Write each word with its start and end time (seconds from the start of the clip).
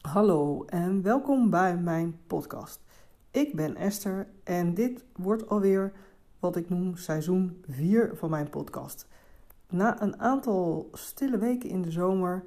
Hallo 0.00 0.64
en 0.64 1.02
welkom 1.02 1.50
bij 1.50 1.76
mijn 1.76 2.18
podcast. 2.26 2.80
Ik 3.30 3.56
ben 3.56 3.76
Esther 3.76 4.28
en 4.44 4.74
dit 4.74 5.04
wordt 5.16 5.48
alweer 5.48 5.92
wat 6.38 6.56
ik 6.56 6.68
noem 6.68 6.96
seizoen 6.96 7.64
4 7.68 8.10
van 8.14 8.30
mijn 8.30 8.50
podcast. 8.50 9.06
Na 9.68 10.02
een 10.02 10.20
aantal 10.20 10.88
stille 10.92 11.38
weken 11.38 11.68
in 11.68 11.82
de 11.82 11.90
zomer, 11.90 12.44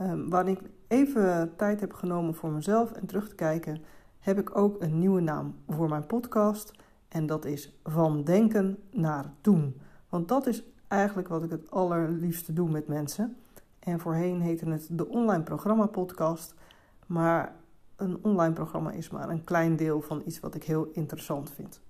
um, 0.00 0.30
waarin 0.30 0.58
ik 0.58 0.70
even 0.88 1.52
tijd 1.56 1.80
heb 1.80 1.92
genomen 1.92 2.34
voor 2.34 2.50
mezelf 2.50 2.92
en 2.92 3.06
terug 3.06 3.28
te 3.28 3.34
kijken, 3.34 3.82
heb 4.18 4.38
ik 4.38 4.56
ook 4.56 4.82
een 4.82 4.98
nieuwe 4.98 5.20
naam 5.20 5.54
voor 5.68 5.88
mijn 5.88 6.06
podcast. 6.06 6.72
En 7.08 7.26
dat 7.26 7.44
is 7.44 7.78
Van 7.82 8.24
Denken 8.24 8.78
naar 8.90 9.32
Doen. 9.40 9.80
Want 10.08 10.28
dat 10.28 10.46
is 10.46 10.64
eigenlijk 10.88 11.28
wat 11.28 11.42
ik 11.42 11.50
het 11.50 11.70
allerliefste 11.70 12.52
doe 12.52 12.70
met 12.70 12.88
mensen. 12.88 13.36
En 13.78 14.00
voorheen 14.00 14.40
heette 14.40 14.70
het 14.70 14.88
de 14.90 15.08
Online 15.08 15.42
Programma 15.42 15.86
Podcast. 15.86 16.54
Maar 17.06 17.54
een 17.96 18.18
online 18.22 18.52
programma 18.52 18.90
is 18.90 19.10
maar 19.10 19.28
een 19.28 19.44
klein 19.44 19.76
deel 19.76 20.00
van 20.00 20.22
iets 20.26 20.40
wat 20.40 20.54
ik 20.54 20.64
heel 20.64 20.90
interessant 20.92 21.50
vind. 21.50 21.80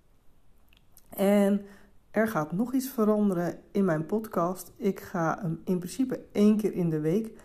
En 1.08 1.66
er 2.10 2.28
gaat 2.28 2.52
nog 2.52 2.72
iets 2.72 2.88
veranderen 2.88 3.58
in 3.70 3.84
mijn 3.84 4.06
podcast. 4.06 4.72
Ik 4.76 5.00
ga 5.00 5.38
hem 5.40 5.60
in 5.64 5.78
principe 5.78 6.20
één 6.32 6.56
keer 6.56 6.72
in 6.72 6.90
de 6.90 7.00
week 7.00 7.38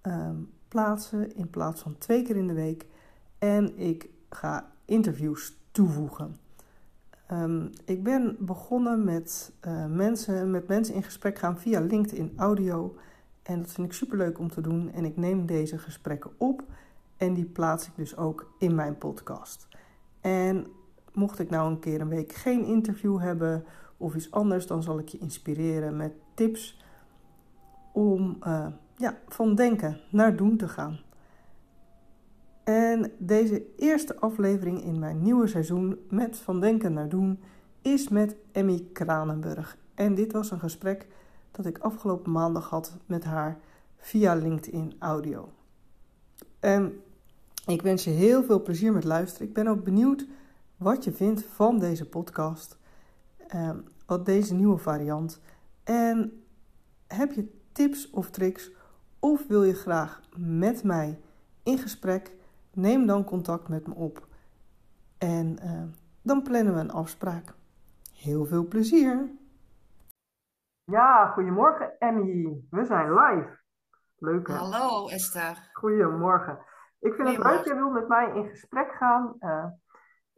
ehm, 0.00 0.36
plaatsen 0.68 1.36
in 1.36 1.50
plaats 1.50 1.80
van 1.80 1.98
twee 1.98 2.22
keer 2.22 2.36
in 2.36 2.46
de 2.46 2.54
week. 2.54 2.86
En 3.38 3.78
ik 3.78 4.08
ga 4.30 4.72
interviews 4.84 5.56
toevoegen. 5.70 6.36
Um, 7.32 7.70
ik 7.84 8.02
ben 8.02 8.36
begonnen 8.38 9.04
met, 9.04 9.52
uh, 9.66 9.86
mensen, 9.86 10.50
met 10.50 10.68
mensen 10.68 10.94
in 10.94 11.02
gesprek 11.02 11.38
gaan 11.38 11.58
via 11.58 11.80
LinkedIn 11.80 12.32
Audio. 12.36 12.96
En 13.42 13.58
dat 13.60 13.72
vind 13.72 13.86
ik 13.86 13.92
super 13.92 14.16
leuk 14.16 14.38
om 14.38 14.50
te 14.50 14.60
doen. 14.60 14.92
En 14.92 15.04
ik 15.04 15.16
neem 15.16 15.46
deze 15.46 15.78
gesprekken 15.78 16.30
op 16.38 16.62
en 17.16 17.34
die 17.34 17.44
plaats 17.44 17.86
ik 17.86 17.92
dus 17.96 18.16
ook 18.16 18.52
in 18.58 18.74
mijn 18.74 18.98
podcast. 18.98 19.68
En 20.20 20.66
mocht 21.12 21.38
ik 21.38 21.50
nou 21.50 21.70
een 21.70 21.78
keer 21.78 22.00
een 22.00 22.08
week 22.08 22.32
geen 22.32 22.64
interview 22.64 23.20
hebben 23.20 23.64
of 23.96 24.14
iets 24.14 24.30
anders, 24.30 24.66
dan 24.66 24.82
zal 24.82 24.98
ik 24.98 25.08
je 25.08 25.18
inspireren 25.18 25.96
met 25.96 26.12
tips 26.34 26.84
om 27.92 28.36
uh, 28.46 28.66
ja, 28.96 29.18
van 29.28 29.54
denken 29.54 30.00
naar 30.10 30.36
doen 30.36 30.56
te 30.56 30.68
gaan. 30.68 30.98
En 32.64 33.12
deze 33.18 33.66
eerste 33.76 34.20
aflevering 34.20 34.82
in 34.82 34.98
mijn 34.98 35.22
nieuwe 35.22 35.46
seizoen 35.46 35.98
met 36.10 36.38
Van 36.38 36.60
Denken 36.60 36.92
naar 36.92 37.08
Doen 37.08 37.40
is 37.82 38.08
met 38.08 38.36
Emmy 38.52 38.88
Kranenburg. 38.92 39.76
En 39.94 40.14
dit 40.14 40.32
was 40.32 40.50
een 40.50 40.58
gesprek 40.58 41.06
dat 41.50 41.66
ik 41.66 41.78
afgelopen 41.78 42.32
maandag 42.32 42.68
had 42.68 42.96
met 43.06 43.24
haar 43.24 43.58
via 43.96 44.34
LinkedIn 44.34 44.94
Audio. 44.98 45.48
En 46.60 47.00
ik 47.66 47.82
wens 47.82 48.04
je 48.04 48.10
heel 48.10 48.42
veel 48.44 48.62
plezier 48.62 48.92
met 48.92 49.04
luisteren. 49.04 49.48
Ik 49.48 49.54
ben 49.54 49.66
ook 49.66 49.84
benieuwd 49.84 50.26
wat 50.76 51.04
je 51.04 51.12
vindt 51.12 51.44
van 51.44 51.78
deze 51.78 52.08
podcast, 52.08 52.78
eh, 53.48 53.70
wat 54.06 54.26
deze 54.26 54.54
nieuwe 54.54 54.78
variant. 54.78 55.40
En 55.84 56.44
heb 57.06 57.32
je 57.32 57.60
tips 57.72 58.10
of 58.10 58.30
tricks 58.30 58.70
of 59.18 59.46
wil 59.46 59.62
je 59.64 59.74
graag 59.74 60.20
met 60.36 60.84
mij 60.84 61.20
in 61.62 61.78
gesprek? 61.78 62.34
Neem 62.72 63.06
dan 63.06 63.24
contact 63.24 63.68
met 63.68 63.86
me 63.86 63.94
op 63.94 64.26
en 65.18 65.58
uh, 65.64 65.82
dan 66.22 66.42
plannen 66.42 66.74
we 66.74 66.80
een 66.80 66.90
afspraak. 66.90 67.54
Heel 68.12 68.44
veel 68.44 68.66
plezier! 68.66 69.30
Ja, 70.84 71.26
goedemorgen 71.26 71.98
Emmy. 71.98 72.64
We 72.70 72.84
zijn 72.84 73.12
live. 73.12 73.58
Leuk 74.18 74.48
hè? 74.48 74.54
Hallo 74.54 75.08
Esther. 75.08 75.70
Goedemorgen. 75.72 76.58
Ik 76.98 77.14
vind 77.14 77.28
het 77.28 77.44
leuk, 77.44 77.64
je 77.64 77.74
wil 77.74 77.90
met 77.90 78.08
mij 78.08 78.30
in 78.34 78.48
gesprek 78.48 78.92
gaan. 78.92 79.34
Uh, 79.40 79.64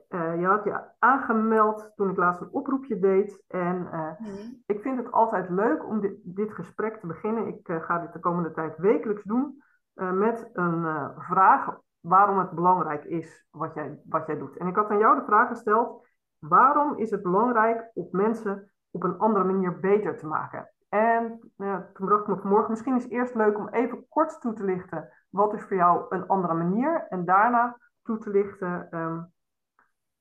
uh, 0.08 0.40
je 0.40 0.46
had 0.46 0.64
je 0.64 0.80
aangemeld 0.98 1.92
toen 1.94 2.10
ik 2.10 2.16
laatst 2.16 2.40
een 2.40 2.52
oproepje 2.52 2.98
deed. 2.98 3.42
En 3.48 3.76
mm. 4.18 4.62
ik 4.66 4.80
vind 4.80 4.96
het 4.96 5.12
altijd 5.12 5.48
leuk 5.48 5.86
om 5.86 6.00
dit, 6.00 6.16
dit 6.22 6.52
gesprek 6.52 6.96
te 6.96 7.06
beginnen. 7.06 7.46
Ik 7.46 7.60
ga 7.82 7.98
dit 7.98 8.12
de 8.12 8.20
komende 8.20 8.52
tijd 8.52 8.76
wekelijks 8.76 9.22
doen. 9.22 9.62
met 9.94 10.50
een 10.52 11.10
vraag 11.18 11.78
waarom 12.00 12.38
het 12.38 12.50
belangrijk 12.50 13.04
is 13.04 13.46
wat 13.50 13.74
jij, 13.74 14.00
wat 14.04 14.26
jij 14.26 14.38
doet. 14.38 14.56
En 14.56 14.66
ik 14.66 14.76
had 14.76 14.90
aan 14.90 14.98
jou 14.98 15.18
de 15.18 15.24
vraag 15.24 15.48
gesteld: 15.48 16.06
waarom 16.38 16.96
is 16.96 17.10
het 17.10 17.22
belangrijk 17.22 17.90
om 17.94 18.08
mensen 18.10 18.72
op 18.90 19.02
een 19.02 19.18
andere 19.18 19.44
manier 19.44 19.80
beter 19.80 20.16
te 20.16 20.26
maken? 20.26 20.70
En 20.88 21.52
toen 21.94 22.08
dacht 22.08 22.20
ik 22.20 22.26
me 22.26 22.40
vanmorgen, 22.40 22.70
misschien 22.70 22.96
is 22.96 23.02
het 23.02 23.12
eerst 23.12 23.34
leuk 23.34 23.58
om 23.58 23.68
even 23.68 24.08
kort 24.08 24.40
toe 24.40 24.52
te 24.52 24.64
lichten 24.64 25.12
wat 25.28 25.54
is 25.54 25.62
voor 25.62 25.76
jou 25.76 26.06
een 26.08 26.26
andere 26.26 26.54
manier. 26.54 27.06
En 27.08 27.24
daarna 27.24 27.78
toe 28.02 28.18
te 28.18 28.30
lichten 28.30 28.88
um, 28.90 29.32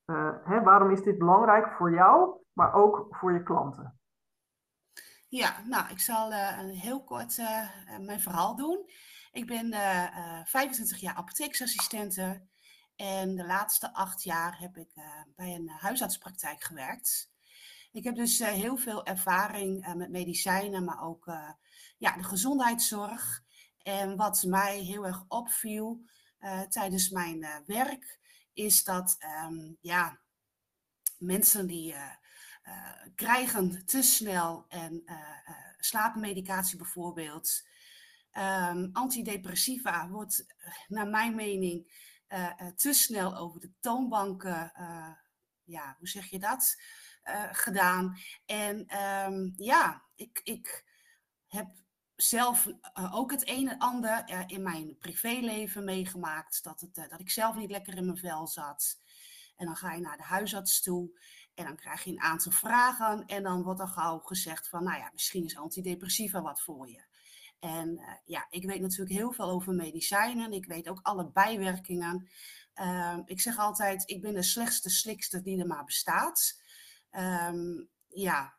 uh, 0.06 0.30
hè, 0.44 0.62
waarom 0.62 0.90
is 0.90 1.02
dit 1.02 1.18
belangrijk 1.18 1.72
voor 1.76 1.94
jou, 1.94 2.36
maar 2.52 2.74
ook 2.74 3.06
voor 3.10 3.32
je 3.32 3.42
klanten. 3.42 3.98
Ja, 5.28 5.62
nou, 5.64 5.88
ik 5.88 6.00
zal 6.00 6.32
uh, 6.32 6.58
heel 6.58 7.04
kort 7.04 7.36
mijn 8.00 8.20
verhaal 8.20 8.56
doen. 8.56 8.90
Ik 9.32 9.46
ben 9.46 9.72
25 10.44 10.98
jaar 10.98 11.14
apotheeksassistente 11.14 12.46
en 12.96 13.34
de 13.34 13.46
laatste 13.46 13.94
acht 13.94 14.22
jaar 14.22 14.58
heb 14.58 14.76
ik 14.76 14.94
bij 15.36 15.54
een 15.54 15.68
huisartspraktijk 15.68 16.62
gewerkt. 16.62 17.30
Ik 17.92 18.04
heb 18.04 18.14
dus 18.14 18.40
uh, 18.40 18.48
heel 18.48 18.76
veel 18.76 19.06
ervaring 19.06 19.86
uh, 19.86 19.94
met 19.94 20.10
medicijnen, 20.10 20.84
maar 20.84 21.02
ook 21.02 21.26
uh, 21.26 21.50
ja, 21.98 22.16
de 22.16 22.22
gezondheidszorg. 22.22 23.42
En 23.82 24.16
wat 24.16 24.42
mij 24.42 24.78
heel 24.78 25.06
erg 25.06 25.24
opviel 25.28 26.04
tijdens 26.68 27.08
mijn 27.08 27.62
werk, 27.66 28.18
is 28.52 28.84
dat 28.84 29.16
um, 29.46 29.76
ja, 29.80 30.20
mensen 31.18 31.66
die 31.66 31.94
krijgen 33.14 33.86
te 33.86 34.02
snel 34.02 34.64
en 34.68 35.04
slaapmedicatie 35.78 36.76
bijvoorbeeld. 36.76 37.66
Um, 38.32 38.90
antidepressiva 38.92 40.08
wordt 40.08 40.46
naar 40.88 41.08
mijn 41.08 41.34
mening 41.34 41.92
te 42.76 42.92
snel 42.92 43.36
over 43.36 43.60
de 43.60 43.72
toonbanken, 43.80 44.72
ja, 45.64 45.94
hoe 45.98 46.08
zeg 46.08 46.26
je 46.26 46.38
dat? 46.38 46.76
Uh, 47.28 47.48
gedaan. 47.52 48.18
En 48.46 48.98
um, 49.26 49.52
ja, 49.56 50.02
ik, 50.14 50.40
ik 50.44 50.84
heb 51.46 51.66
zelf 52.16 52.66
uh, 52.66 53.14
ook 53.14 53.30
het 53.30 53.48
een 53.48 53.68
en 53.68 53.78
ander 53.78 54.30
uh, 54.30 54.42
in 54.46 54.62
mijn 54.62 54.96
privéleven 54.98 55.84
meegemaakt. 55.84 56.62
Dat, 56.62 56.80
het, 56.80 56.94
dat 57.10 57.20
ik 57.20 57.30
zelf 57.30 57.56
niet 57.56 57.70
lekker 57.70 57.96
in 57.96 58.04
mijn 58.04 58.18
vel 58.18 58.46
zat. 58.46 59.00
En 59.56 59.66
dan 59.66 59.76
ga 59.76 59.92
je 59.92 60.00
naar 60.00 60.16
de 60.16 60.22
huisarts 60.22 60.80
toe. 60.80 61.20
En 61.54 61.64
dan 61.64 61.76
krijg 61.76 62.04
je 62.04 62.10
een 62.10 62.20
aantal 62.20 62.52
vragen. 62.52 63.26
En 63.26 63.42
dan 63.42 63.62
wordt 63.62 63.80
er 63.80 63.88
gauw 63.88 64.18
gezegd 64.18 64.68
van, 64.68 64.84
nou 64.84 64.98
ja, 64.98 65.10
misschien 65.12 65.44
is 65.44 65.56
antidepressiva 65.56 66.42
wat 66.42 66.62
voor 66.62 66.88
je. 66.88 67.06
En 67.58 68.00
ja, 68.24 68.46
ik 68.50 68.64
weet 68.64 68.80
natuurlijk 68.80 69.18
heel 69.18 69.32
veel 69.32 69.50
over 69.50 69.74
medicijnen. 69.74 70.52
Ik 70.52 70.66
weet 70.66 70.88
ook 70.88 71.00
alle 71.02 71.30
bijwerkingen. 71.30 72.28
Uh, 72.74 73.18
ik 73.24 73.40
zeg 73.40 73.58
altijd, 73.58 74.10
ik 74.10 74.20
ben 74.20 74.34
de 74.34 74.42
slechtste 74.42 74.90
slikster 74.90 75.42
die 75.42 75.60
er 75.60 75.66
maar 75.66 75.84
bestaat. 75.84 76.62
Um, 77.10 77.88
ja, 78.08 78.58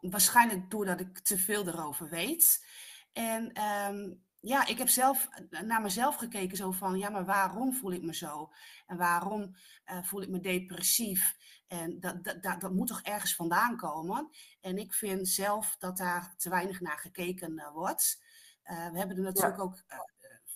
waarschijnlijk 0.00 0.70
doordat 0.70 1.00
ik 1.00 1.18
te 1.18 1.38
veel 1.38 1.66
erover 1.66 2.08
weet. 2.08 2.66
En 3.12 3.62
um, 3.62 4.24
ja, 4.40 4.66
ik 4.66 4.78
heb 4.78 4.88
zelf 4.88 5.28
naar 5.50 5.80
mezelf 5.80 6.16
gekeken, 6.16 6.56
zo 6.56 6.70
van, 6.70 6.98
ja, 6.98 7.08
maar 7.10 7.24
waarom 7.24 7.74
voel 7.74 7.92
ik 7.92 8.02
me 8.02 8.14
zo? 8.14 8.52
En 8.86 8.96
waarom 8.96 9.56
uh, 9.86 10.02
voel 10.02 10.22
ik 10.22 10.28
me 10.28 10.40
depressief? 10.40 11.36
En 11.66 12.00
dat, 12.00 12.24
dat, 12.24 12.42
dat, 12.42 12.60
dat, 12.60 12.72
moet 12.72 12.86
toch 12.86 13.02
ergens 13.02 13.34
vandaan 13.34 13.76
komen? 13.76 14.28
En 14.60 14.78
ik 14.78 14.94
vind 14.94 15.28
zelf 15.28 15.76
dat 15.78 15.96
daar 15.96 16.34
te 16.36 16.48
weinig 16.48 16.80
naar 16.80 16.98
gekeken 16.98 17.52
uh, 17.52 17.70
wordt. 17.72 18.22
Uh, 18.64 18.90
we 18.90 18.98
hebben 18.98 19.16
er 19.16 19.22
natuurlijk 19.22 19.56
ja. 19.56 19.62
ook 19.62 19.84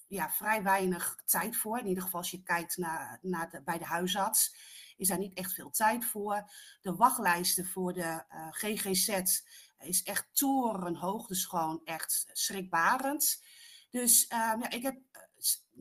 ja, 0.06 0.30
vrij 0.30 0.62
weinig 0.62 1.22
tijd 1.24 1.56
voor. 1.56 1.78
In 1.78 1.86
ieder 1.86 2.02
geval 2.02 2.20
als 2.20 2.30
je 2.30 2.42
kijkt 2.42 2.76
naar, 2.76 3.18
naar 3.22 3.50
de, 3.50 3.62
bij 3.62 3.78
de 3.78 3.84
huisarts 3.84 4.56
is 4.98 5.08
daar 5.08 5.18
niet 5.18 5.36
echt 5.36 5.52
veel 5.52 5.70
tijd 5.70 6.04
voor. 6.04 6.42
De 6.80 6.94
wachtlijsten 6.94 7.66
voor 7.66 7.92
de 7.92 8.00
uh, 8.00 8.22
eh, 8.28 8.48
GGZ 8.50 9.42
is 9.78 10.02
echt 10.02 10.28
torenhoog, 10.32 11.26
dus 11.26 11.44
gewoon 11.44 11.80
echt 11.84 12.26
schrikbarend. 12.32 13.42
Dus 13.90 14.30
uh, 14.32 14.38
ja, 14.38 14.70
ik 14.70 14.82
heb 14.82 14.94
eh, 14.94 15.22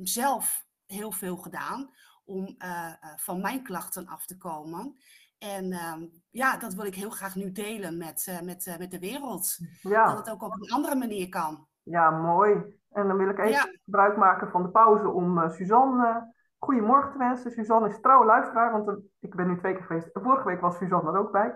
zelf 0.04 0.66
heel 0.86 1.12
veel 1.12 1.36
gedaan 1.36 1.90
om 2.26 2.56
uh, 2.58 2.92
van 3.16 3.42
mijn 3.42 3.64
klachten 3.64 4.08
af 4.08 4.26
te 4.26 4.38
komen. 4.38 4.98
En 5.38 5.72
uh, 5.72 5.94
ja, 6.30 6.58
dat 6.58 6.74
wil 6.74 6.86
ik 6.86 6.96
heel 6.96 7.10
graag 7.10 7.36
nu 7.36 7.52
delen 7.52 7.98
met, 7.98 8.40
met, 8.44 8.76
met 8.80 8.92
de 8.92 9.00
wereld. 9.00 9.58
Ja. 9.82 10.06
Dat 10.06 10.18
het 10.18 10.30
ook 10.30 10.42
op 10.42 10.54
een 10.54 10.72
andere 10.72 10.96
manier 10.96 11.30
kan. 11.30 11.68
Ja, 11.84 12.10
mooi. 12.10 12.54
En 12.92 13.08
dan 13.08 13.18
wil 13.18 13.30
ik 13.30 13.40
even 13.40 13.52
ja. 13.52 13.70
gebruik 13.84 14.18
maken 14.18 14.52
van 14.52 14.64
de 14.64 14.70
pauze 14.70 15.10
om 15.10 15.50
Suzanne 15.50 16.36
goedemorgen 16.58 17.12
te 17.12 17.18
wensen. 17.18 17.52
Suzanne 17.52 17.90
is 17.90 18.02
trouwe 18.02 18.26
luisteraar, 18.26 18.72
want 18.72 18.88
uh, 18.88 18.96
ik 19.20 19.36
ben 19.36 19.48
nu 19.48 19.58
twee 19.58 19.74
keer 19.74 19.84
geweest. 19.84 20.10
Vorige 20.14 20.48
week 20.48 20.62
was 20.62 20.78
Suzanne 20.78 21.12
er 21.12 21.20
ook 21.20 21.32
bij. 21.32 21.56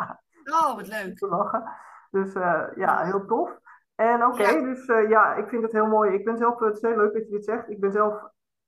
oh, 0.62 0.74
wat 0.76 0.86
leuk. 0.86 1.16
Te 1.16 1.28
lachen. 1.28 1.64
Dus 2.10 2.34
uh, 2.34 2.62
ja, 2.74 3.04
heel 3.04 3.26
tof. 3.26 3.58
En 3.94 4.26
oké, 4.26 4.60
dus 4.60 4.86
ja, 4.86 5.34
ik 5.34 5.48
vind 5.48 5.62
het 5.62 5.72
heel 5.72 5.86
mooi. 5.86 6.12
Ik 6.12 6.24
ben 6.24 6.38
zelf, 6.38 6.58
het 6.58 6.76
is 6.76 6.82
heel 6.82 6.96
leuk 6.96 7.12
dat 7.12 7.26
je 7.26 7.32
dit 7.32 7.44
zegt. 7.44 7.68
Ik 7.68 7.80
ben 7.80 7.92
zelf 7.92 8.22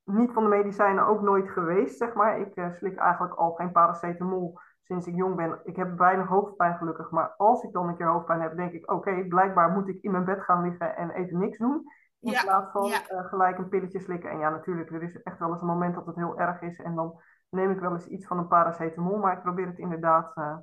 niet 0.05 0.33
van 0.33 0.43
de 0.43 0.49
medicijnen 0.49 1.07
ook 1.07 1.21
nooit 1.21 1.51
geweest, 1.51 1.99
zeg 1.99 2.15
maar. 2.15 2.41
Ik 2.41 2.73
slik 2.79 2.97
eigenlijk 2.97 3.35
al 3.35 3.53
geen 3.53 3.73
paracetamol 3.73 4.59
sinds 4.83 5.07
ik 5.07 5.15
jong 5.15 5.37
ben. 5.37 5.61
Ik 5.65 5.77
heb 5.77 5.99
weinig 5.99 6.29
hoofdpijn 6.29 6.77
gelukkig, 6.77 7.11
maar 7.11 7.35
als 7.37 7.63
ik 7.63 7.73
dan 7.73 7.89
een 7.89 7.97
keer 7.97 8.07
hoofdpijn 8.07 8.41
heb, 8.41 8.57
denk 8.57 8.73
ik, 8.73 8.91
oké, 8.91 9.27
blijkbaar 9.29 9.71
moet 9.71 9.89
ik 9.89 10.03
in 10.03 10.11
mijn 10.11 10.25
bed 10.25 10.43
gaan 10.43 10.63
liggen 10.63 10.97
en 10.97 11.11
even 11.11 11.39
niks 11.39 11.59
doen. 11.59 11.87
In 12.23 12.39
plaats 12.43 12.71
van 12.71 12.91
eh, 12.91 13.25
gelijk 13.25 13.59
een 13.59 13.69
pilletje 13.69 14.01
slikken. 14.01 14.31
En 14.31 14.39
ja, 14.39 14.51
natuurlijk, 14.51 14.91
er 14.91 15.03
is 15.03 15.23
echt 15.23 15.39
wel 15.39 15.51
eens 15.51 15.61
een 15.61 15.67
moment 15.67 15.95
dat 15.95 16.07
het 16.07 16.17
heel 16.17 16.39
erg 16.39 16.61
is. 16.61 16.79
En 16.79 16.95
dan 16.95 17.21
neem 17.49 17.71
ik 17.71 17.81
wel 17.81 17.93
eens 17.93 18.07
iets 18.07 18.27
van 18.27 18.39
een 18.39 18.49
paracetamol. 18.49 19.19
Maar 19.19 19.37
ik 19.37 19.43
probeer 19.43 19.67
het 19.67 19.79
inderdaad 19.79 20.37
uh, 20.37 20.57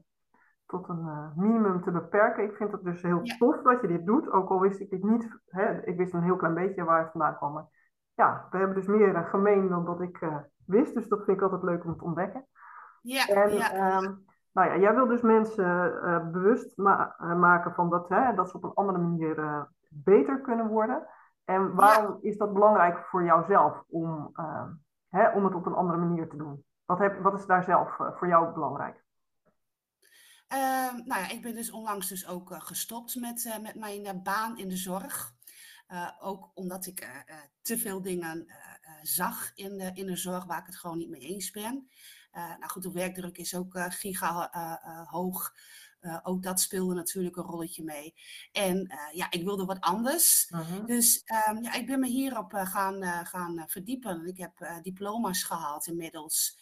tot 0.66 0.90
een 0.90 1.06
uh, 1.06 1.36
minimum 1.36 1.82
te 1.82 1.92
beperken. 1.92 2.44
Ik 2.44 2.56
vind 2.56 2.72
het 2.72 2.84
dus 2.84 3.02
heel 3.02 3.22
tof 3.22 3.62
dat 3.62 3.82
je 3.82 3.88
dit 3.88 4.06
doet. 4.06 4.32
Ook 4.32 4.50
al 4.50 4.60
wist 4.60 4.80
ik 4.80 4.90
dit 4.90 5.04
niet. 5.04 5.40
Hè, 5.46 5.86
ik 5.86 5.98
wist 5.98 6.14
een 6.14 6.24
heel 6.24 6.36
klein 6.36 6.54
beetje 6.54 6.84
waar 6.84 7.02
het 7.02 7.12
vandaan 7.12 7.36
kwam. 7.36 7.54
Maar 7.54 7.68
ja, 8.14 8.48
we 8.52 8.58
hebben 8.58 8.76
dus 8.76 8.88
meer 8.88 9.24
gemeen 9.24 9.70
dan 9.70 9.86
dat 9.86 10.02
ik 10.02 10.30
wist. 10.66 10.94
Dus 10.94 11.08
dat 11.08 11.24
vind 11.24 11.38
ik 11.38 11.44
altijd 11.44 11.64
leuk 11.64 11.86
om 11.86 11.98
te 11.98 12.04
ontdekken. 12.04 12.46
Ja, 13.02 13.28
en, 13.28 13.54
ja. 13.54 13.72
Ehm, 13.72 14.14
nou 14.52 14.70
ja, 14.70 14.78
jij 14.78 14.96
wil 14.96 15.08
dus 15.08 15.22
mensen 15.22 16.00
bewust 16.32 16.78
ma 16.78 17.16
maken 17.20 17.74
van 17.74 17.90
dat, 17.90 18.10
hè, 18.10 18.34
dat 18.34 18.50
ze 18.50 18.58
op 18.58 18.64
een 18.64 18.74
andere 18.74 18.98
manier 18.98 19.68
beter 19.90 20.42
kunnen 20.42 20.68
worden. 20.68 21.08
En 21.50 21.76
waarom 21.76 22.18
is 22.22 22.38
dat 22.38 22.54
belangrijk 22.54 23.08
voor 23.08 23.24
jouzelf 23.24 23.84
om, 23.88 24.30
uh, 24.34 24.68
hè, 25.10 25.30
om 25.30 25.44
het 25.44 25.54
op 25.54 25.66
een 25.66 25.74
andere 25.74 25.98
manier 25.98 26.30
te 26.30 26.38
doen? 26.38 26.66
Wat, 26.86 27.00
heb, 27.00 27.22
wat 27.22 27.40
is 27.40 27.46
daar 27.46 27.64
zelf 27.64 28.00
uh, 28.00 28.18
voor 28.18 28.28
jou 28.28 28.54
belangrijk? 28.54 29.04
Uh, 30.54 30.60
nou 30.94 31.22
ja, 31.22 31.30
ik 31.30 31.42
ben 31.42 31.54
dus 31.54 31.72
onlangs 31.72 32.08
dus 32.08 32.28
ook 32.28 32.52
eh, 32.52 32.62
gestopt 32.62 33.16
met, 33.16 33.60
met 33.62 33.76
mijn 33.76 34.24
baan 34.24 34.58
in 34.58 34.70
de 34.70 34.78
zorg. 34.78 35.34
ook 36.20 36.52
omdat 36.54 36.86
ik 36.86 37.26
te 37.62 37.78
veel 37.78 38.02
dingen 38.02 38.48
zag 39.02 39.52
in 39.56 39.78
de, 39.78 39.92
in 39.94 40.06
de 40.06 40.16
zorg 40.16 40.46
waar 40.46 40.60
ik 40.60 40.66
het 40.66 40.78
gewoon 40.78 40.98
niet 40.98 41.10
mee 41.10 41.22
eens 41.22 41.52
ben. 41.52 41.90
nou 42.32 42.68
goed, 42.68 42.84
de 42.84 42.92
werkdruk 42.92 43.38
is 43.38 43.56
ook 43.56 43.74
giga 43.74 44.50
hoog. 45.10 45.54
Uh, 46.02 46.20
ook 46.24 46.44
dat 46.44 46.60
speelde 46.60 46.94
natuurlijk 46.94 47.36
een 47.36 47.44
rolletje 47.44 47.84
mee. 47.84 48.14
En 48.52 48.78
uh, 48.78 49.16
ja, 49.18 49.32
ik 49.32 49.44
wilde 49.44 49.66
wat 49.66 49.82
anders. 49.82 50.50
Uh-huh. 50.50 50.86
Dus 50.86 51.24
um, 51.50 51.64
ja, 51.64 51.74
ik 51.74 51.86
ben 51.86 52.00
me 52.00 52.08
hierop 52.08 52.54
uh, 52.54 52.66
gaan, 52.66 53.26
gaan 53.26 53.64
verdiepen. 53.68 54.26
Ik 54.26 54.38
heb 54.38 54.82
diploma's 54.82 55.44
gehaald 55.44 55.88
inmiddels. 55.88 56.60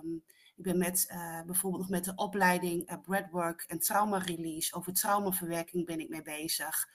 Um, 0.00 0.24
ik 0.56 0.62
ben 0.64 0.78
met, 0.78 1.14
bijvoorbeeld 1.46 1.82
nog 1.82 1.90
met 1.90 2.04
de 2.04 2.14
opleiding 2.14 3.00
Breadwork 3.02 3.62
en 3.62 3.78
Trauma 3.78 4.18
Release. 4.18 4.74
Over 4.74 4.92
traumaverwerking 4.92 5.86
ben 5.86 6.00
ik 6.00 6.08
mee 6.08 6.22
bezig. 6.22 6.88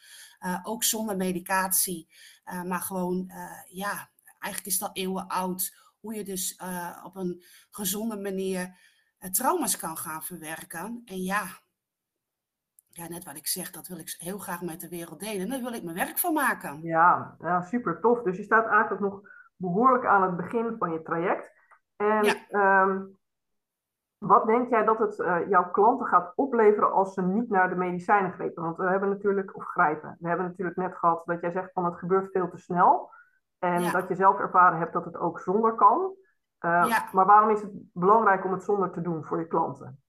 ook 0.63 0.83
zonder 0.83 1.15
medicatie. 1.15 2.07
maar 2.65 2.81
gewoon, 2.81 3.31
ja, 3.67 4.09
eigenlijk 4.39 4.65
is 4.65 4.77
dat 4.77 4.97
eeuwen 4.97 5.27
oud. 5.27 5.77
Hoe 5.99 6.13
je 6.13 6.23
dus 6.23 6.59
op 7.03 7.15
een 7.15 7.43
gezonde 7.69 8.17
manier 8.17 8.77
trauma's 9.31 9.77
kan 9.77 9.97
gaan 9.97 10.21
verwerken. 10.21 11.01
En 11.05 11.23
ja, 11.23 11.43
ja, 12.87 13.07
net 13.07 13.23
wat 13.23 13.35
ik 13.35 13.47
zeg, 13.47 13.71
dat 13.71 13.87
wil 13.87 13.97
ik 13.97 14.15
heel 14.17 14.37
graag 14.37 14.61
met 14.61 14.81
de 14.81 14.89
wereld 14.89 15.19
delen. 15.19 15.41
En 15.41 15.49
daar 15.49 15.61
wil 15.61 15.73
ik 15.73 15.83
mijn 15.83 15.95
werk 15.95 16.17
van 16.17 16.33
maken. 16.33 16.81
Ja, 16.81 17.35
ja 17.39 17.61
super 17.61 17.99
tof. 17.99 18.21
Dus 18.21 18.37
je 18.37 18.43
staat 18.43 18.67
eigenlijk 18.67 19.01
nog 19.01 19.21
behoorlijk 19.55 20.05
aan 20.05 20.21
het 20.21 20.35
begin 20.35 20.75
van 20.79 20.91
je 20.91 21.01
traject. 21.01 21.51
En 21.95 22.23
ja. 22.23 22.35
Ehm, 22.49 23.01
wat 24.17 24.45
denk 24.45 24.69
jij 24.69 24.83
dat 24.83 24.99
het 24.99 25.19
uh, 25.19 25.49
jouw 25.49 25.71
klanten 25.71 26.07
gaat 26.07 26.33
opleveren 26.35 26.91
als 26.91 27.13
ze 27.13 27.21
niet 27.21 27.49
naar 27.49 27.69
de 27.69 27.75
medicijnen 27.75 28.31
grepen? 28.31 28.63
Want 28.63 28.77
we 28.77 28.89
hebben 28.89 29.09
natuurlijk, 29.09 29.55
of 29.55 29.63
grijpen, 29.63 30.17
we 30.19 30.27
hebben 30.27 30.45
natuurlijk 30.45 30.77
net 30.77 30.97
gehad 30.97 31.21
dat 31.25 31.41
jij 31.41 31.51
zegt 31.51 31.71
van 31.73 31.85
het 31.85 31.95
gebeurt 31.95 32.31
veel 32.31 32.49
te 32.49 32.57
snel. 32.57 33.11
En 33.59 33.91
dat 33.91 34.07
je 34.07 34.15
zelf 34.15 34.39
ervaren 34.39 34.79
hebt 34.79 34.93
dat 34.93 35.05
het 35.05 35.17
ook 35.17 35.39
zonder 35.39 35.75
kan. 35.75 36.15
Uh, 36.59 37.11
Maar 37.11 37.25
waarom 37.25 37.49
is 37.49 37.61
het 37.61 37.71
belangrijk 37.93 38.45
om 38.45 38.51
het 38.51 38.63
zonder 38.63 38.91
te 38.91 39.01
doen 39.01 39.23
voor 39.23 39.39
je 39.39 39.47
klanten? 39.47 40.01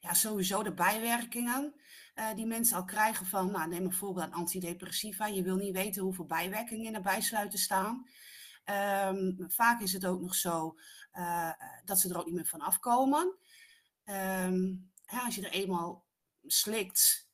Ja, 0.00 0.14
sowieso 0.14 0.62
de 0.62 0.74
bijwerkingen 0.74 1.74
uh, 2.14 2.34
die 2.34 2.46
mensen 2.46 2.76
al 2.76 2.84
krijgen 2.84 3.26
van, 3.26 3.50
nou, 3.50 3.68
neem 3.68 3.82
bijvoorbeeld 3.82 4.26
een 4.26 4.32
antidepressiva. 4.32 5.26
Je 5.26 5.42
wil 5.42 5.56
niet 5.56 5.74
weten 5.74 6.02
hoeveel 6.02 6.26
bijwerkingen 6.26 6.94
erbij 6.94 7.20
sluiten 7.20 7.58
staan. 7.58 8.06
Um, 9.08 9.44
vaak 9.48 9.80
is 9.80 9.92
het 9.92 10.06
ook 10.06 10.20
nog 10.20 10.34
zo 10.34 10.76
uh, 11.14 11.50
dat 11.84 11.98
ze 11.98 12.08
er 12.08 12.18
ook 12.18 12.24
niet 12.24 12.34
meer 12.34 12.46
van 12.46 12.60
afkomen. 12.60 13.36
Um, 14.04 14.90
ja, 15.06 15.24
als 15.24 15.34
je 15.34 15.46
er 15.46 15.52
eenmaal 15.52 16.06
slikt, 16.46 17.30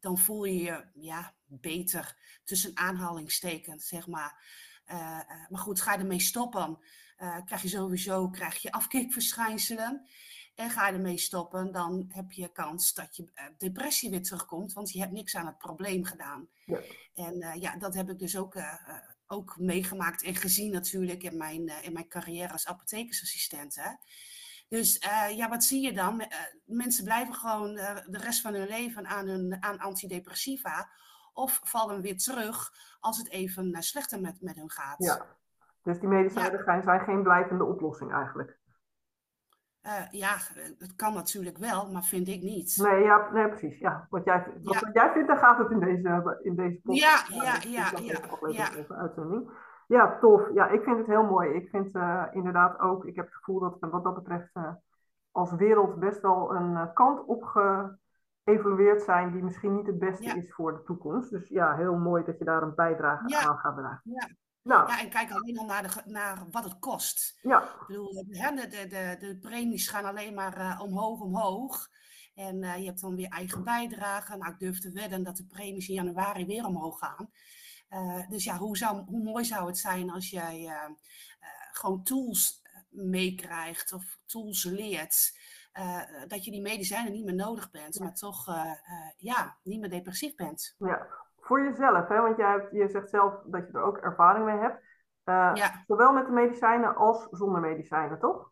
dan 0.00 0.18
voel 0.18 0.44
je 0.44 0.62
je 0.62 0.84
ja, 0.94 1.34
beter 1.46 2.16
tussen 2.44 2.76
aanhalingstekens, 2.76 3.88
zeg 3.88 4.06
maar. 4.06 4.42
maar 5.48 5.60
goed, 5.60 5.80
ga 5.80 5.92
je 5.92 5.98
ermee 5.98 6.20
stoppen, 6.20 6.78
uh, 7.18 7.36
krijg 7.44 7.62
je 7.62 7.68
sowieso 7.68 8.28
krijg 8.28 8.62
je 8.62 8.72
afkikverschijnselen. 8.72 10.06
En 10.54 10.70
ga 10.70 10.86
je 10.86 10.92
ermee 10.92 11.18
stoppen, 11.18 11.72
dan 11.72 12.04
heb 12.08 12.32
je 12.32 12.52
kans 12.52 12.94
dat 12.94 13.16
je 13.16 13.22
uh, 13.22 13.44
depressie 13.58 14.10
weer 14.10 14.22
terugkomt, 14.22 14.72
want 14.72 14.92
je 14.92 14.98
hebt 14.98 15.12
niks 15.12 15.36
aan 15.36 15.46
het 15.46 15.58
probleem 15.58 16.04
gedaan. 16.04 16.48
Ja. 16.66 16.80
En 17.14 17.42
uh, 17.42 17.54
ja, 17.54 17.76
dat 17.76 17.94
heb 17.94 18.10
ik 18.10 18.18
dus 18.18 18.36
ook, 18.36 18.54
ook 19.26 19.56
meegemaakt 19.58 20.22
en 20.22 20.34
gezien 20.34 20.72
natuurlijk 20.72 21.22
in 21.22 21.36
mijn, 21.36 21.82
in 21.82 21.92
mijn 21.92 22.08
carrière 22.08 22.52
als 22.52 22.66
apothekersassistent. 22.66 23.74
Hè. 23.74 23.90
Dus 24.68 24.96
ja, 25.34 25.48
wat 25.48 25.64
zie 25.64 25.82
je 25.82 25.92
dan? 25.92 26.24
mensen 26.64 27.04
blijven 27.04 27.34
gewoon 27.34 27.74
de 27.74 28.18
rest 28.18 28.40
van 28.40 28.54
hun 28.54 28.68
leven 28.68 29.06
aan, 29.06 29.26
hun, 29.26 29.62
aan 29.62 29.78
antidepressiva 29.78 30.90
of 31.32 31.60
vallen 31.62 32.00
weer 32.00 32.16
terug 32.16 32.72
als 33.00 33.18
het 33.18 33.30
even 33.30 33.82
slechter 33.82 34.20
met, 34.20 34.40
met 34.40 34.56
hun 34.56 34.70
gaat. 34.70 35.04
Ja. 35.04 35.36
Dus 35.86 36.00
die 36.00 36.08
medicijnen 36.08 36.64
ja. 36.66 36.82
zijn 36.82 37.00
geen 37.00 37.22
blijvende 37.22 37.64
oplossing 37.64 38.12
eigenlijk. 38.12 38.58
Uh, 39.82 40.10
ja, 40.10 40.34
het 40.78 40.94
kan 40.96 41.14
natuurlijk 41.14 41.58
wel, 41.58 41.90
maar 41.92 42.02
vind 42.02 42.28
ik 42.28 42.42
niet. 42.42 42.78
Nee, 42.82 43.02
ja, 43.02 43.30
nee 43.32 43.48
precies. 43.48 43.78
Ja. 43.78 44.06
Wat, 44.10 44.24
jij, 44.24 44.46
wat, 44.62 44.78
ja. 44.80 44.90
jij 44.92 45.12
vindt, 45.12 45.28
dan 45.28 45.36
gaat 45.36 45.58
het 45.58 45.70
in 45.70 45.80
deze, 45.80 46.38
in 46.42 46.54
deze 46.54 46.80
podcast. 46.82 47.28
Ja, 47.28 47.42
ja, 47.42 47.52
ja. 47.68 47.90
ja, 47.98 48.16
ja, 48.50 48.68
ja. 48.78 48.94
uitzending. 48.94 49.50
Ja, 49.86 50.18
tof. 50.18 50.50
Ja, 50.54 50.68
ik 50.68 50.82
vind 50.82 50.98
het 50.98 51.06
heel 51.06 51.22
mooi. 51.22 51.50
Ik 51.50 51.68
vind 51.68 51.94
uh, 51.94 52.24
inderdaad 52.32 52.78
ook, 52.78 53.04
ik 53.04 53.16
heb 53.16 53.24
het 53.24 53.34
gevoel 53.34 53.60
dat 53.60 53.76
we 53.80 53.88
wat 53.88 54.04
dat 54.04 54.14
betreft 54.14 54.50
uh, 54.54 54.72
als 55.30 55.52
wereld 55.52 55.98
best 55.98 56.20
wel 56.20 56.54
een 56.54 56.92
kant 56.92 57.24
op 57.24 57.44
geëvolueerd 58.44 59.02
zijn 59.02 59.32
die 59.32 59.42
misschien 59.42 59.74
niet 59.74 59.86
het 59.86 59.98
beste 59.98 60.36
is 60.36 60.54
voor 60.54 60.72
de 60.72 60.82
toekomst. 60.82 61.30
Dus 61.30 61.48
ja, 61.48 61.76
heel 61.76 61.96
mooi 61.96 62.24
dat 62.24 62.38
je 62.38 62.44
daar 62.44 62.62
een 62.62 62.74
bijdrage 62.74 63.46
aan 63.48 63.58
gaat 63.58 63.76
dragen. 63.76 64.00
Ja. 64.10 64.28
Nou. 64.66 64.90
Ja, 64.90 65.00
en 65.00 65.10
kijk 65.10 65.30
alleen 65.30 65.58
al 65.58 65.64
naar, 65.64 65.82
de, 65.82 66.10
naar 66.10 66.50
wat 66.50 66.64
het 66.64 66.78
kost. 66.78 67.38
Ja. 67.42 67.62
Ik 67.62 67.86
bedoel, 67.86 68.12
de, 68.12 68.66
de, 68.68 68.86
de, 68.86 69.16
de 69.18 69.38
premies 69.40 69.88
gaan 69.88 70.04
alleen 70.04 70.34
maar 70.34 70.58
uh, 70.58 70.80
omhoog, 70.82 71.20
omhoog. 71.20 71.88
En 72.34 72.62
uh, 72.62 72.76
je 72.78 72.84
hebt 72.84 73.00
dan 73.00 73.16
weer 73.16 73.28
eigen 73.28 73.64
bijdrage. 73.64 74.36
Nou, 74.36 74.52
ik 74.52 74.58
durf 74.58 74.80
te 74.80 74.92
wedden 74.92 75.22
dat 75.22 75.36
de 75.36 75.46
premies 75.46 75.88
in 75.88 75.94
januari 75.94 76.46
weer 76.46 76.66
omhoog 76.66 76.98
gaan. 76.98 77.30
Uh, 77.90 78.28
dus 78.28 78.44
ja, 78.44 78.56
hoe, 78.56 78.76
zou, 78.76 79.04
hoe 79.04 79.22
mooi 79.22 79.44
zou 79.44 79.66
het 79.66 79.78
zijn 79.78 80.10
als 80.10 80.30
jij 80.30 80.70
gewoon 81.72 82.02
tools 82.02 82.62
meekrijgt 82.88 83.92
of 83.92 84.18
tools 84.26 84.64
leert. 84.64 85.38
dat 86.26 86.44
je 86.44 86.50
die 86.50 86.60
medicijnen 86.60 87.12
niet 87.12 87.24
meer 87.24 87.34
nodig 87.34 87.70
bent, 87.70 87.98
maar 87.98 88.14
toch 88.14 88.46
ja, 89.16 89.56
niet 89.62 89.80
meer 89.80 89.90
depressief 89.90 90.34
bent. 90.34 90.74
Ja, 90.78 91.25
voor 91.46 91.62
jezelf, 91.62 92.08
hè? 92.08 92.20
want 92.20 92.36
jij 92.36 92.50
hebt, 92.50 92.72
je 92.72 92.88
zegt 92.88 93.10
zelf 93.10 93.34
dat 93.44 93.66
je 93.66 93.72
er 93.72 93.82
ook 93.82 93.98
ervaring 93.98 94.44
mee 94.44 94.58
hebt. 94.58 94.78
Uh, 95.24 95.50
ja. 95.54 95.84
Zowel 95.86 96.12
met 96.12 96.26
de 96.26 96.32
medicijnen 96.32 96.96
als 96.96 97.26
zonder 97.30 97.60
medicijnen, 97.60 98.18
toch? 98.18 98.50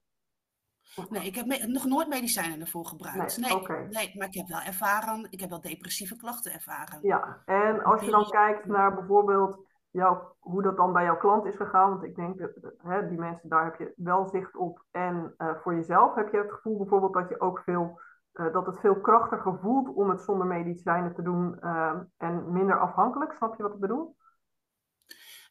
Nee, 1.09 1.27
ik 1.27 1.35
heb 1.35 1.47
nog 1.67 1.85
nooit 1.85 2.09
medicijnen 2.09 2.61
ervoor 2.61 2.87
gebruikt. 2.87 3.39
Nee, 3.39 3.63
nee, 3.67 3.87
nee, 3.89 4.13
maar 4.17 4.27
ik 4.27 4.35
heb 4.35 4.49
wel 4.49 4.61
ervaren, 4.61 5.27
ik 5.31 5.41
heb 5.41 5.51
wel 5.51 5.61
depressieve 5.61 6.17
klachten 6.17 6.53
ervaren. 6.53 6.99
Ja, 7.03 7.43
en 7.45 7.85
als 7.85 8.01
je 8.01 8.11
dan 8.11 8.29
kijkt 8.29 8.65
naar 8.65 8.95
bijvoorbeeld 8.95 9.67
jouw, 9.91 10.37
hoe 10.39 10.63
dat 10.63 10.77
dan 10.77 10.93
bij 10.93 11.05
jouw 11.05 11.17
klant 11.17 11.45
is 11.45 11.57
gegaan, 11.57 11.91
want 11.91 12.03
ik 12.03 12.17
denk 12.17 12.39
dat 12.39 12.51
hè, 12.79 13.09
die 13.09 13.19
mensen, 13.19 13.49
daar 13.49 13.65
heb 13.65 13.79
je 13.79 13.93
wel 13.97 14.29
zicht 14.29 14.57
op. 14.57 14.85
En 14.91 15.35
uh, 15.39 15.55
voor 15.63 15.75
jezelf 15.75 16.15
heb 16.15 16.33
je 16.33 16.39
het 16.39 16.53
gevoel 16.53 16.79
bijvoorbeeld 16.79 17.13
dat 17.13 17.29
je 17.29 17.41
ook 17.41 17.61
veel 17.65 18.01
uh, 18.35 18.53
dat 18.53 18.67
het 18.67 18.81
veel 18.81 19.01
krachtiger 19.01 19.59
voelt 19.61 19.89
om 19.89 20.11
het 20.11 20.21
zonder 20.21 20.47
medicijnen 20.47 21.15
te 21.15 21.23
doen 21.23 21.57
uh, 21.61 22.01
en 22.17 22.53
minder 22.53 22.81
afhankelijk. 22.81 23.33
Snap 23.33 23.57
je 23.57 23.63
wat 23.63 23.75
ik 23.75 23.81
bedoel? 23.81 24.17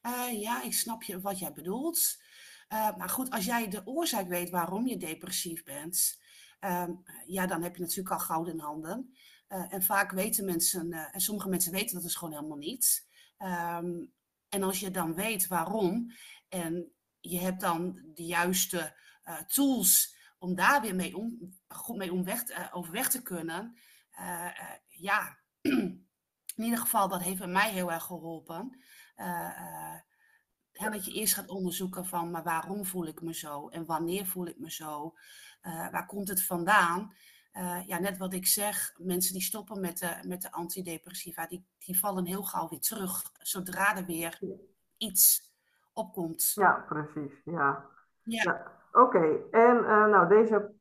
Uh, 0.02 0.42
ja, 0.42 0.63
ik 0.63 0.74
snap 0.74 1.04
je 1.04 1.22
wat 1.22 1.40
jij 1.40 1.54
bedoelt. 1.54 2.22
maar 2.98 3.10
goed, 3.10 3.30
als 3.30 3.46
jij 3.46 3.68
de 3.68 3.82
oorzaak 3.86 4.28
weet 4.28 4.50
waarom 4.50 4.88
je 4.88 4.98
depressief 4.98 5.63
bent, 5.63 6.22
ehm, 6.60 6.92
ja, 7.25 7.48
dan 7.48 7.62
heb 7.62 7.75
je 7.75 7.82
natuurlijk 7.82 8.16
al 8.16 8.20
goud 8.20 8.48
in 8.48 8.60
handen. 8.60 9.13
en 9.48 9.84
vaak 9.84 10.12
weten 10.12 10.46
mensen, 10.46 10.92
en 10.92 11.22
sommige 11.22 11.50
mensen 11.50 11.72
weten 11.72 11.94
dat 11.94 12.04
dus 12.04 12.16
gewoon 12.16 12.34
helemaal 12.34 12.58
niet. 12.58 13.08
Um, 13.38 14.13
en 14.50 14.63
als 14.63 14.80
je 14.80 14.92
dan 14.92 15.16
weet 15.16 15.48
waarom 15.48 16.12
en 16.50 16.92
je 17.20 17.40
hebt 17.40 17.62
dan 17.62 18.02
de 18.13 18.25
juiste 18.25 18.98
tools 19.48 20.16
om 20.43 20.55
daar 20.55 20.81
weer 20.81 20.95
mee 20.95 21.17
om, 21.17 21.53
goed 21.67 21.97
mee 21.97 22.12
om 22.12 22.23
weg, 22.23 22.50
uh, 22.50 22.67
overweg 22.71 23.09
te 23.09 23.21
kunnen, 23.21 23.77
uh, 24.19 24.45
uh, 24.45 24.75
ja, 24.88 25.38
in 26.55 26.63
ieder 26.63 26.79
geval, 26.79 27.07
dat 27.07 27.21
heeft 27.21 27.45
mij 27.45 27.71
heel 27.71 27.91
erg 27.91 28.03
geholpen. 28.03 28.81
Dat 30.73 31.05
je 31.05 31.12
eerst 31.12 31.33
gaat 31.33 31.50
onderzoeken 31.50 32.05
van, 32.05 32.31
maar 32.31 32.43
waarom 32.43 32.85
voel 32.85 33.07
ik 33.07 33.21
me 33.21 33.33
zo? 33.33 33.69
En 33.69 33.85
wanneer 33.85 34.25
voel 34.25 34.47
ik 34.47 34.59
me 34.59 34.71
zo? 34.71 35.15
waar 35.62 36.05
komt 36.05 36.27
het 36.27 36.43
vandaan? 36.43 37.13
ja, 37.85 38.00
net 38.00 38.17
wat 38.17 38.33
ik 38.33 38.47
zeg, 38.47 38.93
mensen 38.97 39.33
die 39.33 39.41
stoppen 39.41 39.79
met 39.79 39.97
de, 39.97 40.17
met 40.27 40.41
de 40.41 40.51
antidepressiva, 40.51 41.47
die, 41.47 41.65
die 41.77 42.00
vallen 42.00 42.25
heel 42.25 42.43
gauw 42.43 42.69
weer 42.69 42.79
terug, 42.79 43.31
zodra 43.39 43.97
er 43.97 44.05
weer 44.05 44.39
iets 44.97 45.53
opkomt. 45.93 46.51
Ja, 46.55 46.85
precies. 46.88 47.31
Ja. 47.45 47.85
ja. 48.23 48.83
Oké, 48.93 49.39
en 49.51 49.81
nou, 50.09 50.27
deze, 50.27 50.73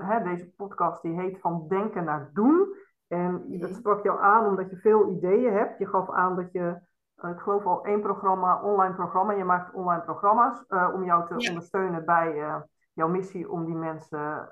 hè, 0.00 0.22
deze 0.22 0.52
podcast 0.56 1.02
die 1.02 1.20
heet 1.20 1.40
Van 1.40 1.68
Denken 1.68 2.04
naar 2.04 2.30
Doen. 2.32 2.76
En 3.06 3.58
dat 3.58 3.74
sprak 3.74 4.02
jou 4.02 4.20
aan 4.20 4.46
omdat 4.46 4.70
je 4.70 4.76
veel 4.76 5.10
ideeën 5.10 5.52
hebt. 5.52 5.78
Je 5.78 5.86
gaf 5.86 6.10
aan 6.10 6.36
dat 6.36 6.52
je, 6.52 6.80
uh, 7.24 7.30
ik 7.30 7.38
geloof 7.38 7.66
al 7.66 7.84
één 7.84 8.00
programma, 8.00 8.62
online 8.62 8.94
programma. 8.94 9.32
Je 9.32 9.44
maakt 9.44 9.74
online 9.74 10.02
programma's 10.02 10.64
om 10.68 11.04
jou 11.04 11.26
te 11.26 11.48
ondersteunen 11.48 12.04
bij 12.04 12.62
jouw 12.92 13.08
missie 13.08 13.50
om 13.50 13.64
die 13.64 13.74
mensen 13.74 14.48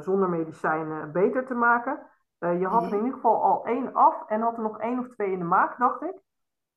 zonder 0.00 0.28
medicijnen 0.28 1.12
beter 1.12 1.46
te 1.46 1.54
maken. 1.54 1.98
je 2.38 2.66
had 2.66 2.82
er 2.82 2.92
in 2.92 3.04
ieder 3.04 3.14
geval 3.14 3.42
al 3.42 3.64
één 3.64 3.94
af 3.94 4.28
en 4.28 4.40
had 4.40 4.56
er 4.56 4.62
nog 4.62 4.78
één 4.78 4.98
of 4.98 5.08
twee 5.08 5.32
in 5.32 5.38
de 5.38 5.44
maak, 5.44 5.78
dacht 5.78 6.02
ik. 6.02 6.14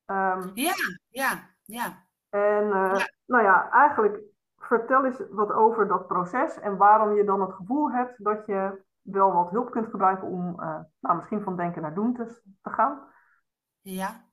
Um, 0.05 0.51
ja, 0.53 0.73
ja, 1.09 1.49
ja. 1.63 2.07
En 2.29 2.67
ja. 2.67 3.09
nou 3.25 3.43
ja, 3.43 3.69
eigenlijk 3.71 4.21
vertel 4.59 5.05
eens 5.05 5.21
wat 5.31 5.51
over 5.51 5.87
dat 5.87 6.07
proces 6.07 6.59
en 6.59 6.77
waarom 6.77 7.15
je 7.15 7.23
dan 7.23 7.41
het 7.41 7.53
gevoel 7.53 7.91
hebt 7.91 8.23
dat 8.23 8.45
je 8.45 8.81
wel 9.01 9.31
wat 9.31 9.49
hulp 9.49 9.71
kunt 9.71 9.89
gebruiken 9.89 10.27
om 10.27 10.49
uh, 10.49 10.79
nou, 10.99 11.15
misschien 11.15 11.41
van 11.41 11.55
denken 11.55 11.81
naar 11.81 11.93
doen 11.93 12.13
te, 12.13 12.41
te 12.61 12.69
gaan? 12.69 13.07
Ja. 13.81 14.27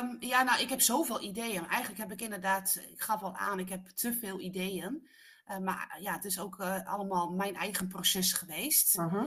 Um, 0.00 0.16
ja, 0.20 0.42
nou, 0.42 0.60
ik 0.60 0.68
heb 0.68 0.80
zoveel 0.80 1.22
ideeën. 1.22 1.66
Eigenlijk 1.66 2.00
heb 2.00 2.12
ik 2.12 2.20
inderdaad, 2.20 2.86
ik 2.90 3.00
gaf 3.00 3.22
al 3.22 3.36
aan, 3.36 3.58
ik 3.58 3.68
heb 3.68 3.86
te 3.86 4.12
veel 4.12 4.40
ideeën. 4.40 5.08
Uh, 5.46 5.58
maar 5.58 5.96
ja, 6.00 6.12
het 6.12 6.24
is 6.24 6.40
ook 6.40 6.58
uh, 6.58 6.86
allemaal 6.86 7.30
mijn 7.30 7.54
eigen 7.54 7.88
proces 7.88 8.32
geweest. 8.32 8.98
Mhm. 8.98 9.24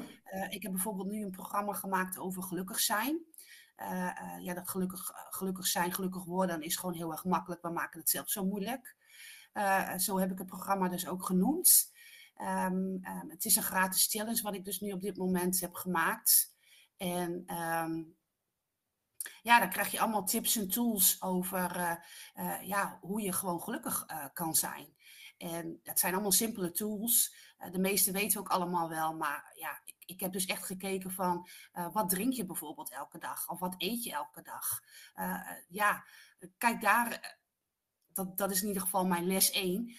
ik 0.49 0.63
heb 0.63 0.71
bijvoorbeeld 0.71 1.07
nu 1.07 1.23
een 1.23 1.31
programma 1.31 1.73
gemaakt 1.73 2.17
over 2.17 2.43
gelukkig 2.43 2.79
zijn. 2.79 3.25
Ja, 4.39 4.53
dat 4.53 4.69
gelukkig, 4.69 5.11
gelukkig 5.29 5.67
zijn, 5.67 5.93
gelukkig 5.93 6.23
worden 6.23 6.61
is 6.61 6.75
gewoon 6.75 6.95
heel 6.95 7.11
erg 7.11 7.23
makkelijk. 7.23 7.61
We 7.61 7.69
maken 7.69 7.99
het 7.99 8.09
zelf 8.09 8.29
zo 8.29 8.45
moeilijk. 8.45 8.95
zo 9.97 10.19
heb 10.19 10.31
ik 10.31 10.37
het 10.37 10.47
programma 10.47 10.89
dus 10.89 11.07
ook 11.07 11.25
genoemd. 11.25 11.91
Um, 12.41 13.01
um, 13.05 13.29
het 13.29 13.45
is 13.45 13.55
een 13.55 13.63
gratis 13.63 14.07
challenge 14.07 14.41
wat 14.41 14.53
ik 14.53 14.65
dus 14.65 14.79
nu 14.79 14.91
op 14.91 15.01
dit 15.01 15.17
moment 15.17 15.59
heb 15.59 15.73
gemaakt. 15.73 16.55
En 16.97 17.55
um, 17.55 18.15
ja, 19.41 19.59
dan 19.59 19.69
krijg 19.69 19.91
je 19.91 19.99
allemaal 19.99 20.25
tips 20.25 20.55
en 20.55 20.67
tools 20.67 21.21
over 21.21 21.99
ja, 22.61 22.97
hoe 23.01 23.21
je 23.21 23.33
gewoon 23.33 23.61
gelukkig 23.61 24.05
kan 24.33 24.55
zijn. 24.55 24.95
En 25.37 25.79
het 25.83 25.99
zijn 25.99 26.13
allemaal 26.13 26.31
simpele 26.31 26.71
tools. 26.71 27.35
de 27.71 27.79
meeste 27.79 28.11
weten 28.11 28.31
we 28.31 28.39
ook 28.39 28.51
allemaal 28.51 28.89
wel. 28.89 29.13
Maar 29.13 29.51
ja, 29.55 29.81
ik, 30.11 30.19
heb 30.19 30.31
dus 30.31 30.45
echt 30.45 30.65
gekeken 30.65 31.11
van 31.11 31.47
wat 31.93 32.09
drink 32.09 32.33
je 32.33 32.45
bijvoorbeeld 32.45 32.91
elke 32.91 33.17
dag? 33.17 33.49
Of 33.49 33.59
wat 33.59 33.75
eet 33.77 34.03
je 34.03 34.11
elke 34.11 34.41
dag? 34.41 34.83
ja, 35.67 36.05
kijk 36.57 36.81
daar 36.81 37.39
dat, 38.13 38.37
dat 38.37 38.51
is 38.51 38.61
in 38.61 38.67
ieder 38.67 38.81
geval 38.81 39.05
mijn 39.05 39.27
les 39.27 39.51
1, 39.51 39.87
uh, 39.87 39.95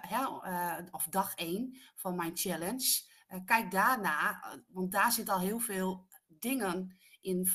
hè, 0.00 0.20
uh, 0.20 0.76
of 0.90 1.04
dag 1.04 1.34
1 1.34 1.80
van 1.94 2.16
mijn 2.16 2.36
challenge. 2.36 3.10
Kijk 3.44 3.70
daarna, 3.70 4.42
want 4.68 4.92
daar 4.92 5.12
zit 5.12 5.28
al 5.28 5.40
heel 5.40 5.58
veel 5.58 6.06
dingen 6.26 6.96
in 7.20 7.48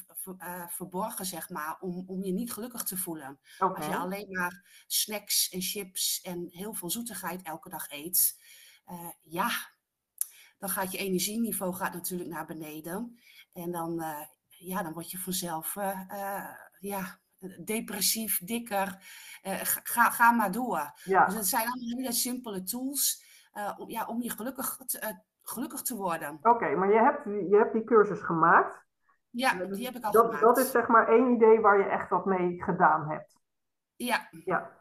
verborgen, 0.68 1.26
zeg 1.26 1.50
maar, 1.50 1.78
om, 1.80 2.04
om 2.08 2.24
je 2.24 2.32
niet 2.32 2.54
gelukkig 2.54 2.84
te 2.84 2.98
voelen. 2.98 3.40
Okay. 3.60 3.76
Als 3.76 3.86
je 3.86 3.98
alleen 3.98 4.32
maar 4.32 4.84
snacks 4.88 5.50
en 5.50 5.62
chips 5.62 6.22
en 6.22 6.48
heel 6.50 6.74
veel 6.74 6.90
zoetigheid 6.90 7.42
elke 7.42 7.70
dag 7.70 7.92
eet, 7.92 8.40
ja, 9.22 9.50
dan 10.58 10.70
gaat 10.70 10.92
je 10.92 10.98
energieniveau 10.98 11.74
gaat 11.74 11.94
natuurlijk 11.94 12.30
naar 12.30 12.46
beneden. 12.46 13.20
En 13.54 13.72
dan, 13.72 14.04
ja, 14.48 14.84
dan 14.84 14.94
word 14.94 15.12
je 15.12 15.18
vanzelf, 15.18 15.76
ja, 16.80 17.20
depressief, 17.66 18.40
dikker. 18.40 18.98
Ga, 19.84 20.10
ga 20.10 20.32
maar 20.32 20.52
door. 20.52 20.92
Ja. 21.04 21.26
Dus 21.26 21.36
het 21.36 21.48
zijn 21.48 21.68
allemaal 21.68 21.98
hele 21.98 22.12
simpele 22.12 22.64
tools 22.64 23.26
om, 23.78 23.90
ja, 23.90 24.06
om 24.06 24.22
je 24.22 24.30
gelukkig 24.30 24.78
te, 24.86 25.24
gelukkig 25.50 25.82
te 25.82 25.96
worden. 25.96 26.34
Oké, 26.34 26.50
okay, 26.50 26.74
maar 26.74 26.94
je 26.94 27.00
hebt, 27.00 27.24
je 27.50 27.58
hebt 27.58 27.74
die 27.74 27.84
cursus 27.84 28.22
gemaakt. 28.22 28.86
Ja, 29.30 29.54
die 29.54 29.86
heb 29.86 29.96
ik 29.96 30.04
al 30.04 30.12
dat, 30.12 30.26
gemaakt. 30.26 30.42
Dat 30.42 30.58
is 30.58 30.72
zeg 30.72 30.88
maar 30.88 31.08
één 31.08 31.36
idee 31.36 31.60
waar 31.60 31.78
je 31.78 31.84
echt 31.84 32.10
wat 32.10 32.26
mee 32.26 32.64
gedaan 32.64 33.10
hebt. 33.10 33.40
Ja. 33.96 34.28
ja. 34.46 34.72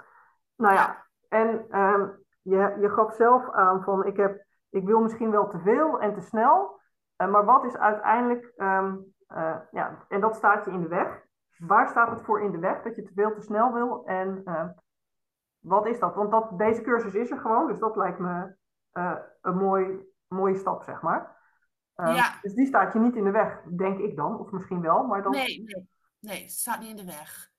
Nou 0.57 0.75
ja, 0.75 0.81
ja. 0.81 1.07
en 1.29 1.79
um, 1.81 2.25
je, 2.43 2.77
je 2.81 2.91
gaf 2.91 3.15
zelf 3.15 3.51
aan 3.51 3.83
van 3.83 4.07
ik, 4.07 4.17
heb, 4.17 4.46
ik 4.71 4.85
wil 4.85 5.01
misschien 5.01 5.31
wel 5.31 5.49
te 5.49 5.59
veel 5.59 6.01
en 6.01 6.15
te 6.15 6.21
snel. 6.21 6.81
maar 7.17 7.45
wat 7.45 7.65
is 7.65 7.77
uiteindelijk, 7.77 8.53
um, 8.57 9.15
ja, 9.71 10.05
en 10.09 10.21
dat 10.21 10.37
staat 10.37 10.65
je 10.65 10.71
in 10.71 10.81
de 10.81 10.89
weg. 10.89 11.25
Waar 11.57 11.89
staat 11.89 12.11
het 12.11 12.23
voor 12.23 12.43
in 12.43 12.51
de 12.51 12.59
weg 12.59 12.83
dat 12.83 12.97
je 12.97 13.03
te 13.03 13.13
veel 13.15 13.35
te 13.35 13.41
snel 13.41 13.73
wil? 13.73 14.07
En 14.07 14.43
uh, 14.45 14.69
wat 15.59 15.87
is 15.87 15.99
dat? 15.99 16.15
Want 16.15 16.31
dat, 16.31 16.59
deze 16.59 16.83
cursus 16.83 17.15
is 17.15 17.31
er 17.31 17.39
gewoon, 17.39 17.67
dus 17.67 17.79
dat 17.79 17.97
lijkt 17.97 18.19
me 18.19 18.57
uh, 18.93 19.17
een 19.41 19.57
mooi, 19.57 19.99
mooie 20.27 20.57
stap, 20.57 20.83
zeg 20.83 21.03
maar. 21.03 21.35
Ja. 21.95 22.39
Dus 22.43 22.55
die 22.55 22.67
staat 22.67 22.93
je 22.93 22.99
niet 22.99 23.17
in 23.17 23.25
de 23.25 23.31
weg, 23.31 23.63
denk 23.63 23.99
ik 23.99 24.17
dan. 24.17 24.39
Of 24.39 24.51
misschien 24.51 24.81
wel, 24.81 25.07
maar 25.07 25.23
dan... 25.23 25.33
Nee, 25.33 25.63
nee, 25.63 25.89
nee 26.21 26.43
het 26.43 26.51
staat 26.51 26.81
niet 26.81 26.91
in 26.91 26.97
de 26.97 27.13
weg. 27.13 27.51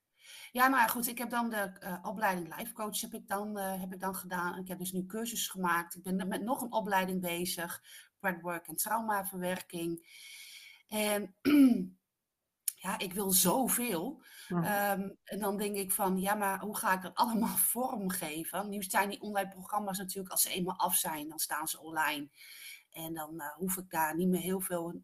Ja, 0.58 0.68
maar 0.68 0.90
goed, 0.90 1.08
ik 1.08 1.18
heb 1.18 1.30
dan 1.30 1.50
de 1.50 1.72
uh, 1.84 1.98
opleiding 2.02 2.58
life 2.58 2.74
coach 2.74 3.02
heb 3.02 3.14
ik 3.14 3.28
dan, 3.28 3.58
uh, 3.58 3.80
heb 3.80 3.94
ik 3.94 4.00
dan 4.00 4.16
gedaan. 4.16 4.60
Ik 4.60 4.68
heb 4.68 4.80
dus 4.80 4.92
nu 4.92 5.06
cursus 5.06 5.48
gemaakt. 5.48 5.96
Ik 5.96 6.04
ben 6.04 6.28
met 6.28 6.44
nog 6.44 6.62
een 6.62 6.72
opleiding 6.72 7.22
bezig. 7.22 7.84
Breadwork 8.20 8.68
en 8.68 8.76
traumaverwerking. 8.76 10.08
En 10.88 11.36
ja, 12.86 13.00
ik 13.00 13.14
wil 13.14 13.32
zoveel. 13.32 14.24
Ja. 14.48 14.94
Um, 14.94 15.18
en 15.24 15.40
dan 15.40 15.58
denk 15.58 15.76
ik 15.76 15.92
van, 15.92 16.20
ja, 16.20 16.36
maar 16.36 16.60
hoe 16.60 16.78
ga 16.78 16.94
ik 16.94 17.02
dat 17.02 17.16
allemaal 17.16 17.58
vormgeven? 17.74 18.70
Nu 18.70 18.84
zijn 18.84 19.10
die 19.10 19.22
online 19.22 19.50
programma's 19.50 19.98
natuurlijk, 19.98 20.32
als 20.32 20.42
ze 20.42 20.50
eenmaal 20.50 20.78
af 20.78 20.96
zijn, 20.96 21.30
dan 21.30 21.40
staan 21.40 21.68
ze 21.68 21.82
online. 21.82 22.30
En 22.92 23.14
dan 23.14 23.34
uh, 23.34 23.56
hoef 23.56 23.78
ik 23.78 23.90
daar 23.90 24.16
niet 24.16 24.30
meer 24.30 24.42
heel 24.42 24.62
veel 24.62 25.02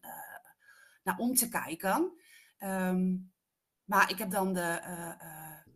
naar 1.03 1.17
om 1.17 1.33
te 1.33 1.49
kijken. 1.49 2.13
Um, 2.59 3.32
maar 3.85 4.09
ik 4.09 4.17
heb 4.17 4.31
dan 4.31 4.53
de, 4.53 4.81
uh, 4.87 5.73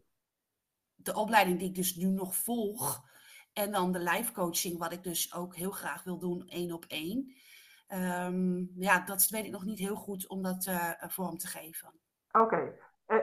de 0.95 1.13
opleiding 1.13 1.59
die 1.59 1.67
ik 1.67 1.75
dus 1.75 1.95
nu 1.95 2.07
nog 2.07 2.35
volg. 2.35 3.05
En 3.53 3.71
dan 3.71 3.91
de 3.91 3.99
live 3.99 4.31
coaching, 4.31 4.77
wat 4.77 4.91
ik 4.91 5.03
dus 5.03 5.35
ook 5.35 5.55
heel 5.55 5.71
graag 5.71 6.03
wil 6.03 6.19
doen, 6.19 6.47
één 6.47 6.71
op 6.71 6.85
één. 6.87 7.35
Um, 7.93 8.71
ja, 8.75 8.99
dat 9.05 9.27
weet 9.29 9.45
ik 9.45 9.51
nog 9.51 9.63
niet 9.63 9.79
heel 9.79 9.95
goed 9.95 10.27
om 10.27 10.41
dat 10.41 10.65
uh, 10.65 10.91
vorm 10.97 11.37
te 11.37 11.47
geven. 11.47 11.93
Oké. 12.31 12.73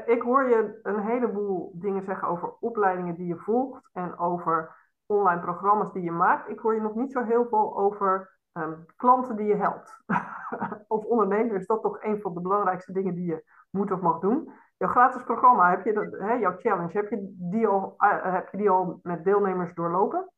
Ik 0.07 0.23
hoor 0.23 0.49
je 0.49 0.81
een 0.83 1.01
heleboel 1.01 1.73
dingen 1.75 2.05
zeggen 2.05 2.29
over 2.29 2.57
opleidingen 2.61 3.15
die 3.15 3.27
je 3.27 3.37
volgt 3.37 3.91
en 3.93 4.19
over 4.19 4.77
online 5.07 5.41
programma's 5.41 5.93
die 5.93 6.03
je 6.03 6.11
maakt. 6.11 6.49
Ik 6.49 6.59
hoor 6.59 6.75
je 6.75 6.81
nog 6.81 6.95
niet 6.95 7.13
zo 7.13 7.25
heel 7.25 7.47
veel 7.49 7.77
over 7.77 8.39
um, 8.53 8.87
klanten 8.97 9.37
die 9.37 9.47
je 9.47 9.57
helpt. 9.57 10.03
Als 10.89 11.07
ondernemer 11.07 11.57
is 11.57 11.67
dat 11.67 11.83
toch 11.83 12.03
een 12.03 12.21
van 12.21 12.35
de 12.35 12.41
belangrijkste 12.41 12.93
dingen 12.93 13.15
die 13.15 13.27
je 13.27 13.45
moet 13.71 13.91
of 13.91 14.01
mag 14.01 14.21
doen. 14.21 14.53
Jouw 14.77 14.89
gratis 14.89 15.23
programma, 15.23 15.71
heb 15.71 15.85
je 15.85 15.93
dat, 15.93 16.13
hè, 16.19 16.33
jouw 16.33 16.57
challenge, 16.59 16.93
heb 16.93 17.11
je, 17.11 17.35
die 17.39 17.67
al, 17.67 17.95
uh, 17.99 18.33
heb 18.33 18.49
je 18.51 18.57
die 18.57 18.71
al 18.71 19.01
met 19.03 19.25
deelnemers 19.25 19.75
doorlopen? 19.75 20.31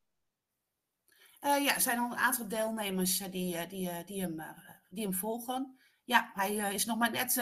Uh, 1.45 1.65
ja, 1.65 1.75
er 1.75 1.81
zijn 1.81 1.99
al 1.99 2.11
een 2.11 2.19
aantal 2.19 2.49
deelnemers 2.49 3.21
uh, 3.21 3.31
die, 3.31 3.67
die, 3.67 4.05
die, 4.05 4.21
hem, 4.21 4.43
die 4.91 5.05
hem 5.05 5.15
volgen. 5.15 5.79
Ja, 6.05 6.31
hij 6.35 6.55
is 6.55 6.85
nog 6.85 6.99
maar 6.99 7.11
net 7.11 7.37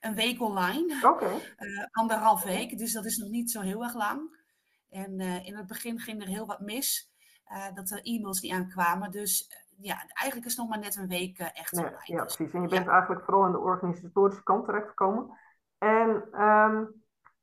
een 0.00 0.14
week 0.14 0.40
online. 0.40 0.96
Oké. 0.96 1.24
Okay. 1.24 1.88
anderhalf 2.00 2.42
week, 2.42 2.78
dus 2.78 2.92
dat 2.92 3.04
is 3.04 3.16
nog 3.16 3.28
niet 3.28 3.50
zo 3.50 3.60
heel 3.60 3.82
erg 3.82 3.94
lang. 3.94 4.38
En 4.90 5.20
in 5.20 5.56
het 5.56 5.66
begin 5.66 5.98
ging 5.98 6.22
er 6.22 6.28
heel 6.28 6.46
wat 6.46 6.60
mis. 6.60 7.12
dat 7.74 7.90
er 7.90 8.02
e-mails 8.02 8.40
niet 8.40 8.52
aankwamen. 8.52 9.10
Dus 9.10 9.50
ja, 9.80 9.94
eigenlijk 9.94 10.46
is 10.46 10.56
het 10.56 10.60
nog 10.60 10.68
maar 10.68 10.78
net 10.78 10.96
een 10.96 11.08
week 11.08 11.38
echt 11.38 11.72
nee, 11.72 11.84
online. 11.84 12.02
Ja, 12.04 12.24
precies. 12.24 12.52
En 12.52 12.62
je 12.62 12.68
bent 12.68 12.84
ja. 12.84 12.92
eigenlijk 12.92 13.24
vooral 13.24 13.44
aan 13.44 13.52
de 13.52 13.58
organisatorische 13.58 14.42
kant 14.42 14.64
terechtgekomen. 14.64 15.38
En 15.80 16.42
um, 16.44 17.00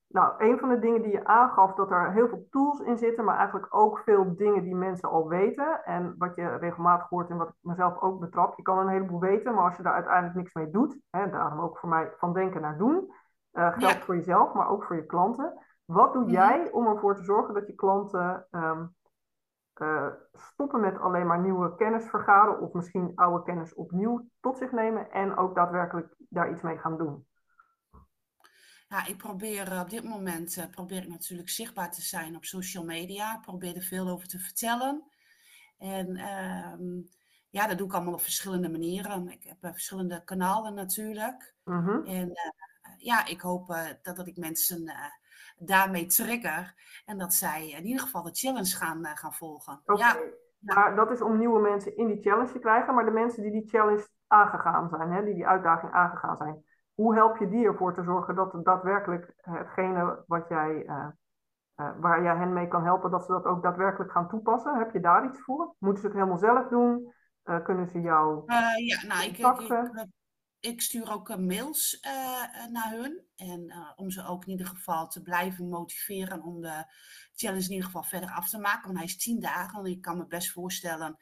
nou, 0.07 0.33
een 0.37 0.59
van 0.59 0.69
de 0.69 0.79
dingen 0.79 1.01
die 1.01 1.11
je 1.11 1.25
aangaf, 1.25 1.73
dat 1.73 1.91
er 1.91 2.11
heel 2.11 2.27
veel 2.27 2.47
tools 2.49 2.79
in 2.79 2.97
zitten, 2.97 3.25
maar 3.25 3.37
eigenlijk 3.37 3.75
ook 3.75 3.99
veel 3.99 4.35
dingen 4.35 4.63
die 4.63 4.75
mensen 4.75 5.09
al 5.09 5.27
weten. 5.27 5.83
En 5.83 6.15
wat 6.17 6.35
je 6.35 6.55
regelmatig 6.55 7.09
hoort 7.09 7.29
en 7.29 7.37
wat 7.37 7.47
ik 7.47 7.55
mezelf 7.61 8.01
ook 8.01 8.19
betrap, 8.19 8.57
je 8.57 8.61
kan 8.61 8.77
een 8.77 8.87
heleboel 8.87 9.19
weten, 9.19 9.53
maar 9.53 9.63
als 9.63 9.77
je 9.77 9.83
daar 9.83 9.93
uiteindelijk 9.93 10.35
niks 10.35 10.53
mee 10.53 10.69
doet, 10.69 10.99
hè, 11.09 11.29
daarom 11.29 11.59
ook 11.59 11.77
voor 11.77 11.89
mij 11.89 12.13
van 12.17 12.33
denken 12.33 12.61
naar 12.61 12.77
doen, 12.77 13.13
uh, 13.53 13.67
geldt 13.67 13.97
ja. 13.97 14.03
voor 14.03 14.15
jezelf, 14.15 14.53
maar 14.53 14.69
ook 14.69 14.83
voor 14.83 14.95
je 14.95 15.05
klanten. 15.05 15.65
Wat 15.85 16.13
doe 16.13 16.25
jij 16.25 16.71
om 16.71 16.87
ervoor 16.87 17.15
te 17.15 17.23
zorgen 17.23 17.53
dat 17.53 17.67
je 17.67 17.75
klanten 17.75 18.47
um, 18.51 18.95
uh, 19.81 20.07
stoppen 20.33 20.79
met 20.79 20.99
alleen 20.99 21.27
maar 21.27 21.39
nieuwe 21.39 21.75
kennis 21.75 22.09
vergaren 22.09 22.59
of 22.59 22.73
misschien 22.73 23.11
oude 23.15 23.43
kennis 23.43 23.73
opnieuw 23.73 24.27
tot 24.39 24.57
zich 24.57 24.71
nemen 24.71 25.11
en 25.11 25.37
ook 25.37 25.55
daadwerkelijk 25.55 26.15
daar 26.29 26.49
iets 26.51 26.61
mee 26.61 26.77
gaan 26.77 26.97
doen? 26.97 27.25
Ja, 28.89 29.05
ik 29.05 29.17
probeer 29.17 29.79
op 29.79 29.89
dit 29.89 30.03
moment 30.03 30.67
probeer 30.71 31.01
ik 31.01 31.09
natuurlijk 31.09 31.49
zichtbaar 31.49 31.91
te 31.91 32.01
zijn 32.01 32.35
op 32.35 32.45
social 32.45 32.83
media. 32.83 33.35
Ik 33.35 33.41
probeer 33.41 33.75
er 33.75 33.81
veel 33.81 34.07
over 34.07 34.27
te 34.27 34.39
vertellen. 34.39 35.03
En 35.77 36.15
ehm, 36.15 37.01
ja, 37.49 37.67
dat 37.67 37.77
doe 37.77 37.87
ik 37.87 37.93
allemaal 37.93 38.13
op 38.13 38.21
verschillende 38.21 38.69
manieren. 38.69 39.29
Ik 39.29 39.43
heb 39.43 39.57
verschillende 39.61 40.23
kanalen 40.23 40.73
natuurlijk. 40.73 41.55
Mhm. 41.63 42.05
En 42.05 42.31
ja, 42.97 43.25
ik 43.25 43.41
hoop 43.41 43.67
dat, 44.01 44.15
dat 44.15 44.27
ik 44.27 44.37
mensen 44.37 44.91
daarmee 45.57 46.05
trigger. 46.05 46.73
En 47.05 47.17
dat 47.17 47.33
zij 47.33 47.69
in 47.69 47.85
ieder 47.85 48.01
geval 48.01 48.23
de 48.23 48.33
challenge 48.33 48.75
gaan, 48.75 49.05
gaan 49.05 49.33
volgen. 49.33 49.81
Ja. 49.95 50.17
Maar 50.59 50.95
dat 50.95 51.11
is 51.11 51.21
om 51.21 51.37
nieuwe 51.37 51.59
mensen 51.59 51.97
in 51.97 52.07
die 52.07 52.21
challenge 52.21 52.51
te 52.51 52.59
krijgen. 52.59 52.93
Maar 52.93 53.05
de 53.05 53.11
mensen 53.11 53.43
die 53.43 53.51
die 53.51 53.67
challenge 53.67 54.07
aangegaan 54.27 54.89
zijn, 54.89 55.11
hè, 55.11 55.23
die 55.23 55.33
die 55.33 55.47
uitdaging 55.47 55.91
aangegaan 55.91 56.37
zijn, 56.37 56.65
hoe 56.97 57.15
help 57.15 57.37
je 57.37 57.49
die 57.49 57.65
ervoor 57.65 57.93
te 57.95 58.03
zorgen 58.03 58.35
dat 58.35 58.65
daadwerkelijk 58.65 59.33
hetgene 59.41 60.23
wat 60.27 60.45
jij, 60.49 60.83
uh, 60.85 61.07
uh, 61.75 61.91
waar 61.99 62.23
jij 62.23 62.35
hen 62.35 62.53
mee 62.53 62.67
kan 62.67 62.83
helpen, 62.83 63.11
dat 63.11 63.25
ze 63.25 63.31
dat 63.31 63.45
ook 63.45 63.63
daadwerkelijk 63.63 64.11
gaan 64.11 64.29
toepassen? 64.29 64.77
Heb 64.77 64.93
je 64.93 64.99
daar 64.99 65.25
iets 65.25 65.39
voor? 65.39 65.75
Moeten 65.79 66.01
ze 66.01 66.07
het 66.07 66.15
helemaal 66.15 66.37
zelf 66.37 66.67
doen? 66.67 67.13
Uh, 67.43 67.63
kunnen 67.63 67.87
ze 67.87 68.01
jou. 68.01 68.43
ja, 68.83 69.05
nou, 69.07 69.23
ik, 69.23 69.37
ik, 69.37 70.07
ik, 70.59 70.81
stuur 70.81 71.11
ook 71.11 71.37
mails 71.37 71.99
naar 72.71 72.91
hun. 72.91 73.25
En 73.35 73.73
om 73.95 74.09
ze 74.09 74.25
ook 74.27 74.45
in 74.45 74.51
ieder 74.51 74.67
geval 74.67 75.07
te 75.07 75.21
blijven 75.21 75.69
motiveren 75.69 76.41
om 76.41 76.61
de 76.61 76.85
challenge 77.35 77.65
in 77.65 77.71
ieder 77.71 77.85
geval 77.85 78.03
verder 78.03 78.29
af 78.29 78.49
te 78.49 78.59
maken. 78.59 78.85
Want 78.85 78.97
hij 78.97 79.05
is 79.05 79.17
tien 79.17 79.39
dagen. 79.39 79.79
En 79.79 79.85
ik 79.85 80.01
kan 80.01 80.17
me 80.17 80.27
best 80.27 80.51
voorstellen 80.51 81.17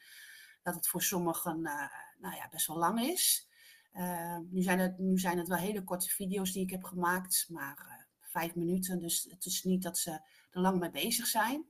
dat 0.62 0.76
het 0.76 0.88
voor 0.88 1.02
sommigen 1.02 1.62
nou 2.20 2.36
ja, 2.36 2.48
best 2.52 2.68
wel 2.68 2.78
lang 2.78 3.00
is. 3.00 3.54
Uh, 3.98 4.38
nu, 4.50 4.62
zijn 4.62 4.80
het, 4.80 4.98
nu 4.98 5.18
zijn 5.18 5.38
het 5.38 5.48
wel 5.48 5.58
hele 5.58 5.84
korte 5.84 6.10
video's 6.10 6.52
die 6.52 6.64
ik 6.64 6.70
heb 6.70 6.84
gemaakt, 6.84 7.46
maar 7.50 7.86
uh, 7.88 8.30
vijf 8.30 8.56
minuten. 8.56 9.00
Dus 9.00 9.28
het 9.30 9.46
is 9.46 9.64
niet 9.64 9.84
dat 9.84 9.98
ze 9.98 10.12
er 10.52 10.62
lang 10.62 10.80
mee 10.80 10.92
bezig 10.92 11.28
zijn. 11.28 11.66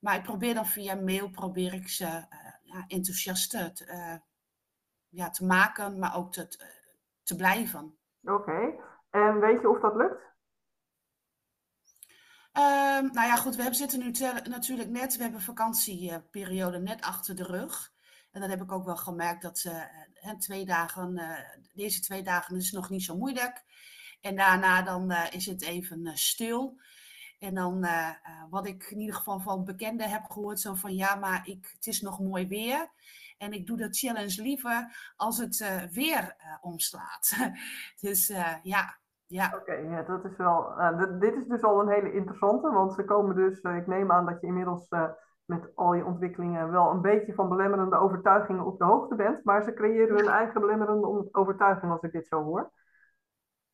Maar 0.00 0.16
ik 0.16 0.22
probeer 0.22 0.54
dan 0.54 0.66
via 0.66 0.94
mail 0.94 1.30
probeer 1.30 1.74
ik 1.74 1.88
ze 1.88 2.04
uh, 2.04 2.22
ja, 2.62 2.84
enthousiast 2.86 3.50
te, 3.50 4.20
ja, 5.08 5.30
te 5.30 5.44
maken, 5.44 5.98
maar 5.98 6.16
ook 6.16 6.32
te, 6.32 6.48
te 7.22 7.36
blijven. 7.36 7.98
Oké, 8.22 8.74
en 9.10 9.40
weet 9.40 9.60
je 9.60 9.68
of 9.68 9.80
dat 9.80 9.94
lukt? 9.94 10.22
Um, 12.56 13.12
nou 13.12 13.26
ja, 13.26 13.36
goed, 13.36 13.54
we 13.54 13.60
hebben, 13.60 13.78
zitten 13.78 13.98
nu 13.98 14.10
natuurlijk 14.48 14.90
net, 14.90 15.16
we 15.16 15.22
hebben 15.22 15.40
vakantieperiode 15.40 16.78
net 16.78 17.00
achter 17.02 17.36
de 17.36 17.44
rug. 17.44 17.93
En 18.34 18.40
dat 18.40 18.50
heb 18.50 18.62
ik 18.62 18.72
ook 18.72 18.84
wel 18.84 18.96
gemerkt 18.96 19.42
dat 19.42 19.58
ze 19.58 19.86
twee 20.38 20.64
dagen, 20.64 21.18
uh, 21.18 21.38
deze 21.72 22.00
twee 22.00 22.22
dagen 22.22 22.56
is 22.56 22.72
nog 22.72 22.90
niet 22.90 23.02
zo 23.02 23.16
moeilijk. 23.16 23.64
En 24.20 24.36
daarna 24.36 24.82
dan 24.82 25.10
uh, 25.10 25.24
is 25.30 25.46
het 25.46 25.62
even 25.62 26.00
uh, 26.06 26.14
stil. 26.14 26.80
En 27.38 27.54
dan 27.54 27.86
wat 28.50 28.66
ik 28.66 28.90
in 28.90 29.00
ieder 29.00 29.14
geval 29.14 29.40
van 29.40 29.64
bekenden 29.64 30.10
heb 30.10 30.24
gehoord, 30.30 30.60
zo 30.60 30.74
van 30.74 30.94
ja, 30.94 31.14
maar 31.14 31.46
ik, 31.46 31.70
het 31.74 31.86
is 31.86 32.00
nog 32.00 32.20
mooi 32.20 32.46
weer. 32.46 32.88
En 33.38 33.52
ik 33.52 33.66
doe 33.66 33.76
de 33.76 33.88
challenge 33.90 34.42
liever 34.42 35.12
als 35.16 35.38
het 35.38 35.88
weer 35.90 36.36
omslaat. 36.60 37.32
dus 38.00 38.26
ja, 38.62 38.98
ja. 39.26 39.52
Oké, 39.54 39.72
ja, 39.72 40.02
dat 40.02 40.24
is 40.24 40.36
wel. 40.36 40.74
dit 41.18 41.34
is 41.34 41.46
dus 41.48 41.62
al 41.62 41.80
een 41.80 41.88
hele 41.88 42.12
interessante, 42.12 42.70
want 42.70 42.94
ze 42.94 43.04
komen 43.04 43.36
dus. 43.36 43.60
ik 43.60 43.86
neem 43.86 44.12
aan 44.12 44.26
dat 44.26 44.40
je 44.40 44.46
inmiddels 44.46 44.88
met 45.44 45.76
al 45.76 45.94
je 45.94 46.04
ontwikkelingen 46.04 46.70
wel 46.70 46.90
een 46.90 47.00
beetje 47.00 47.34
van 47.34 47.48
belemmerende 47.48 47.96
overtuigingen 47.96 48.64
op 48.64 48.78
de 48.78 48.84
hoogte 48.84 49.14
bent, 49.14 49.44
maar 49.44 49.62
ze 49.62 49.74
creëren 49.74 50.16
hun 50.16 50.28
eigen 50.28 50.60
belemmerende 50.60 51.28
overtuiging 51.32 51.92
als 51.92 52.02
ik 52.02 52.12
dit 52.12 52.26
zo 52.26 52.42
hoor. 52.42 52.70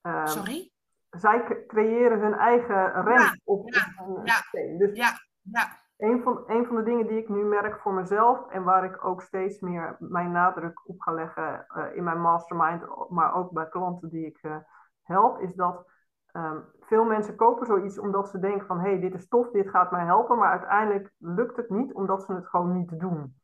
Um, 0.02 0.26
Sorry? 0.26 0.72
Zij 1.10 1.64
creëren 1.66 2.20
hun 2.20 2.34
eigen 2.34 3.02
rem 3.02 3.40
op 3.44 3.74
ja, 3.74 4.04
een 4.04 4.20
ja, 4.24 4.32
systeem. 4.32 4.78
Dus 4.78 4.96
ja, 4.96 5.10
ja. 5.42 5.78
Een 5.96 6.22
van, 6.22 6.42
een 6.46 6.66
van 6.66 6.76
de 6.76 6.82
dingen 6.82 7.06
die 7.06 7.18
ik 7.18 7.28
nu 7.28 7.44
merk 7.44 7.80
voor 7.80 7.94
mezelf 7.94 8.48
en 8.48 8.62
waar 8.62 8.84
ik 8.84 9.04
ook 9.04 9.22
steeds 9.22 9.60
meer 9.60 9.96
mijn 9.98 10.32
nadruk 10.32 10.80
op 10.84 11.00
ga 11.00 11.12
leggen 11.12 11.66
uh, 11.76 11.96
in 11.96 12.04
mijn 12.04 12.20
mastermind, 12.20 12.82
maar 13.08 13.34
ook 13.34 13.50
bij 13.50 13.68
klanten 13.68 14.08
die 14.08 14.26
ik 14.26 14.38
uh, 14.42 14.56
help, 15.02 15.40
is 15.40 15.54
dat 15.54 15.88
Um, 16.32 16.64
veel 16.90 17.04
mensen 17.04 17.36
kopen 17.36 17.66
zoiets 17.66 17.98
omdat 17.98 18.28
ze 18.28 18.38
denken 18.38 18.66
van 18.66 18.80
hé, 18.80 18.90
hey, 18.90 19.00
dit 19.00 19.14
is 19.14 19.28
tof, 19.28 19.50
dit 19.50 19.68
gaat 19.68 19.90
mij 19.90 20.04
helpen, 20.04 20.38
maar 20.38 20.50
uiteindelijk 20.50 21.12
lukt 21.18 21.56
het 21.56 21.70
niet 21.70 21.92
omdat 21.92 22.22
ze 22.22 22.32
het 22.32 22.46
gewoon 22.46 22.72
niet 22.72 23.00
doen. 23.00 23.34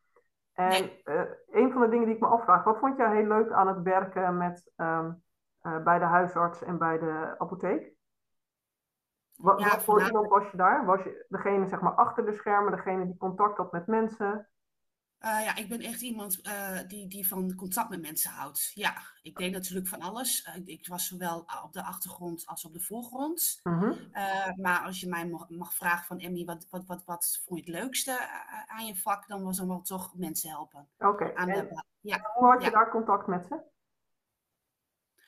En 0.53 0.91
uh, 1.03 1.21
een 1.49 1.71
van 1.71 1.81
de 1.81 1.89
dingen 1.89 2.05
die 2.05 2.15
ik 2.15 2.21
me 2.21 2.27
afvraag, 2.27 2.63
wat 2.63 2.77
vond 2.77 2.97
jij 2.97 3.15
heel 3.15 3.27
leuk 3.27 3.51
aan 3.51 3.67
het 3.67 3.81
werken 3.81 4.37
met, 4.37 4.71
um, 4.75 5.23
uh, 5.61 5.83
bij 5.83 5.99
de 5.99 6.05
huisarts 6.05 6.63
en 6.63 6.77
bij 6.77 6.97
de 6.97 7.35
apotheek? 7.37 7.91
Wat, 9.35 9.59
ja, 9.59 9.69
wat 9.69 9.83
voor 9.83 10.03
iemand 10.03 10.27
was 10.27 10.51
je 10.51 10.57
daar? 10.57 10.85
Was 10.85 11.03
je 11.03 11.25
degene 11.29 11.67
zeg 11.67 11.81
maar 11.81 11.95
achter 11.95 12.25
de 12.25 12.33
schermen, 12.33 12.71
degene 12.71 13.05
die 13.05 13.17
contact 13.17 13.57
had 13.57 13.71
met 13.71 13.87
mensen? 13.87 14.49
Uh, 15.21 15.43
ja, 15.43 15.55
ik 15.55 15.69
ben 15.69 15.81
echt 15.81 16.01
iemand 16.01 16.47
uh, 16.47 16.79
die, 16.87 17.07
die 17.07 17.27
van 17.27 17.55
contact 17.55 17.89
met 17.89 18.01
mensen 18.01 18.31
houdt. 18.31 18.71
Ja, 18.73 18.93
ik 19.21 19.37
deed 19.37 19.51
natuurlijk 19.51 19.87
van 19.87 20.01
alles. 20.01 20.47
Uh, 20.47 20.67
ik 20.67 20.87
was 20.87 21.07
zowel 21.07 21.45
op 21.63 21.73
de 21.73 21.83
achtergrond 21.83 22.45
als 22.45 22.65
op 22.65 22.73
de 22.73 22.79
voorgrond. 22.79 23.59
-hmm. 23.63 23.97
maar 24.61 24.79
als 24.79 24.99
je 24.99 25.07
mij 25.07 25.27
mag, 25.27 25.49
mag, 25.49 25.73
vragen 25.73 26.05
van 26.05 26.19
Emmy, 26.19 26.45
wat, 26.45 26.67
wat, 26.69 26.85
wat, 26.85 27.03
wat 27.05 27.41
vond 27.45 27.65
je 27.65 27.71
het 27.71 27.81
leukste 27.81 28.29
aan 28.67 28.85
je 28.85 28.95
vak? 28.95 29.27
Dan 29.27 29.43
was 29.43 29.57
dan 29.57 29.67
wel 29.67 29.81
toch 29.81 30.15
mensen 30.15 30.49
helpen. 30.49 30.87
Oké, 30.97 31.07
okay. 31.07 31.67
ja. 32.01 32.31
hoe 32.33 32.47
had 32.47 32.59
je 32.61 32.65
ja. 32.65 32.73
daar 32.73 32.89
contact 32.89 33.27
met 33.27 33.45
ze? 33.45 33.61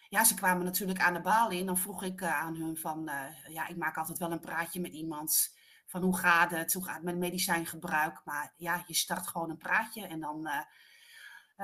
Ja, 0.10 0.24
ze 0.24 0.36
kwamen 0.36 0.66
natuurlijk 0.66 1.00
aan 1.00 1.14
de 1.14 1.22
balie 1.22 1.60
en 1.60 1.66
dan 1.66 1.78
vroeg 1.78 2.04
ik 2.04 2.24
aan 2.24 2.56
hun 2.56 2.78
van, 2.78 3.10
ja, 3.48 3.68
ik 3.68 3.78
maak 3.78 3.98
altijd 3.98 4.18
wel 4.18 4.32
een 4.32 4.40
praatje 4.40 4.82
met 4.82 4.94
iemand 4.94 5.58
van 5.90 6.02
hoe 6.02 6.18
gaat 6.18 6.52
het, 6.52 6.74
hoe 6.74 6.86
gaat 6.86 6.96
het 6.96 7.04
met 7.04 7.18
medicijngebruik. 7.18 8.22
Maar 8.26 8.54
ja, 8.56 8.84
je 8.86 8.94
start 8.94 9.28
gewoon 9.28 9.50
een 9.50 9.58
praatje 9.58 10.08
en 10.08 10.20
dan, 10.20 10.48
uh, 10.48 10.62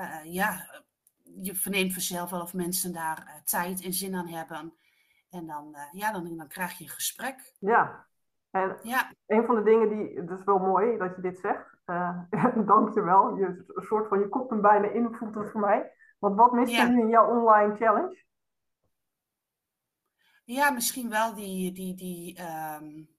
uh, 0.04 0.32
ja, 0.32 0.66
je 1.22 1.54
verneemt 1.54 1.92
vanzelf 1.92 2.30
wel 2.30 2.40
of 2.40 2.54
mensen 2.54 2.92
daar 2.92 3.24
uh, 3.26 3.42
tijd 3.44 3.82
en 3.82 3.92
zin 3.92 4.14
aan 4.14 4.28
hebben. 4.28 4.74
En 5.30 5.46
dan, 5.46 5.76
ja, 5.92 6.12
dan, 6.12 6.36
dan 6.36 6.48
krijg 6.48 6.78
je 6.78 6.84
een 6.84 6.90
gesprek. 6.90 7.54
Ja, 7.58 8.06
en 8.50 8.78
ja. 8.82 9.12
een 9.26 9.44
van 9.44 9.54
de 9.54 9.62
dingen 9.62 9.88
die, 9.88 10.20
het 10.20 10.30
is 10.30 10.44
wel 10.44 10.58
mooi 10.58 10.98
dat 10.98 11.16
je 11.16 11.22
dit 11.22 11.38
zegt, 11.38 11.76
dank 12.66 12.94
je 12.94 13.02
wel. 13.02 13.36
Je, 13.36 13.64
een 13.66 13.84
soort 13.84 14.08
van, 14.08 14.18
je 14.18 14.28
kopt 14.28 14.50
hem 14.50 14.60
bijna 14.60 14.88
in, 14.88 15.14
voelt 15.14 15.34
het 15.34 15.50
voor 15.50 15.60
mij. 15.60 15.92
Want 16.18 16.36
wat 16.36 16.52
mist 16.52 16.72
je 16.72 16.82
nu 16.82 17.00
in 17.00 17.08
jouw 17.08 17.40
online 17.40 17.76
challenge? 17.76 18.24
Ja, 20.44 20.70
misschien 20.70 21.10
wel 21.10 21.34
die, 21.34 21.72
die, 21.72 21.94
die 21.94 22.40
um, 22.42 23.16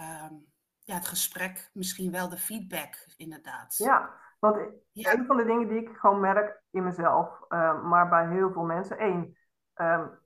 um, 0.00 0.46
ja, 0.78 0.94
het 0.94 1.06
gesprek, 1.06 1.70
misschien 1.72 2.12
wel 2.12 2.28
de 2.28 2.36
feedback, 2.36 2.94
inderdaad. 3.16 3.76
Ja, 3.76 4.10
want 4.38 4.56
ja. 4.92 5.12
een 5.12 5.26
van 5.26 5.36
de 5.36 5.44
dingen 5.44 5.68
die 5.68 5.80
ik 5.80 5.96
gewoon 5.96 6.20
merk 6.20 6.62
in 6.70 6.84
mezelf, 6.84 7.40
uh, 7.48 7.82
maar 7.82 8.08
bij 8.08 8.28
heel 8.28 8.52
veel 8.52 8.64
mensen, 8.64 8.98
één, 8.98 9.36
um, 9.74 10.18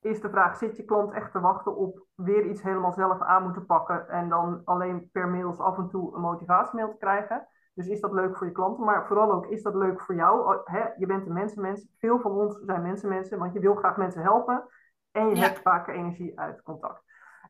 is 0.00 0.20
de 0.20 0.30
vraag: 0.30 0.56
zit 0.56 0.76
je 0.76 0.84
klant 0.84 1.12
echt 1.12 1.32
te 1.32 1.40
wachten 1.40 1.76
op 1.76 2.06
weer 2.14 2.46
iets 2.46 2.62
helemaal 2.62 2.92
zelf 2.92 3.20
aan 3.20 3.42
moeten 3.42 3.66
pakken 3.66 4.08
en 4.08 4.28
dan 4.28 4.62
alleen 4.64 5.10
per 5.12 5.28
mails 5.28 5.58
af 5.58 5.78
en 5.78 5.88
toe 5.88 6.14
een 6.14 6.20
motivatiemail 6.20 6.90
te 6.90 6.96
krijgen? 6.96 7.46
Dus 7.74 7.88
is 7.88 8.00
dat 8.00 8.12
leuk 8.12 8.36
voor 8.36 8.46
je 8.46 8.52
klanten, 8.52 8.84
maar 8.84 9.06
vooral 9.06 9.32
ook 9.32 9.46
is 9.46 9.62
dat 9.62 9.74
leuk 9.74 10.00
voor 10.00 10.14
jou? 10.14 10.60
Hè? 10.64 10.88
Je 10.96 11.06
bent 11.06 11.26
een 11.26 11.32
mensenmens. 11.32 11.86
Veel 11.98 12.20
van 12.20 12.30
ons 12.30 12.58
zijn 12.64 12.82
mensenmensen, 12.82 13.38
want 13.38 13.52
je 13.52 13.60
wil 13.60 13.74
graag 13.74 13.96
mensen 13.96 14.22
helpen 14.22 14.64
en 15.10 15.28
je 15.28 15.36
ja. 15.36 15.42
hebt 15.42 15.58
vaak 15.58 15.88
energie 15.88 16.40
uit 16.40 16.62
contact. 16.62 17.02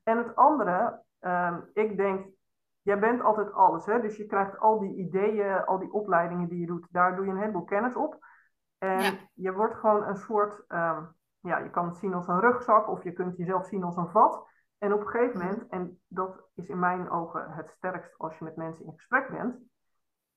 En 0.03 0.19
het 0.19 0.37
andere, 0.37 1.03
Um, 1.27 1.71
ik 1.73 1.97
denk, 1.97 2.27
jij 2.83 2.99
bent 2.99 3.23
altijd 3.23 3.53
alles. 3.53 3.87
Hè? 3.87 4.01
Dus 4.01 4.17
je 4.17 4.27
krijgt 4.27 4.59
al 4.59 4.79
die 4.79 4.97
ideeën, 4.97 5.65
al 5.65 5.79
die 5.79 5.93
opleidingen 5.93 6.49
die 6.49 6.61
je 6.61 6.67
doet. 6.67 6.87
Daar 6.91 7.17
doe 7.17 7.25
je 7.25 7.31
een 7.31 7.39
heleboel 7.39 7.65
kennis 7.65 7.97
op. 7.97 8.27
En 8.79 9.19
je 9.35 9.53
wordt 9.53 9.75
gewoon 9.75 10.07
een 10.07 10.17
soort, 10.17 10.65
um, 10.69 11.15
ja, 11.41 11.59
je 11.59 11.71
kan 11.71 11.87
het 11.87 11.97
zien 11.97 12.15
als 12.15 12.29
een 12.29 12.41
rugzak 12.41 12.89
of 12.89 13.03
je 13.03 13.13
kunt 13.13 13.37
jezelf 13.37 13.67
zien 13.67 13.85
als 13.85 13.97
een 13.97 14.11
vat. 14.11 14.51
En 14.79 14.93
op 14.93 15.01
een 15.01 15.07
gegeven 15.07 15.39
mhm. 15.39 15.47
moment, 15.47 15.69
en 15.69 16.01
dat 16.09 16.49
is 16.55 16.69
in 16.69 16.79
mijn 16.79 17.11
ogen 17.11 17.51
het 17.51 17.71
sterkst 17.71 18.19
als 18.19 18.39
je 18.39 18.45
met 18.45 18.57
mensen 18.57 18.85
in 18.85 18.93
gesprek 18.93 19.31
bent, 19.31 19.55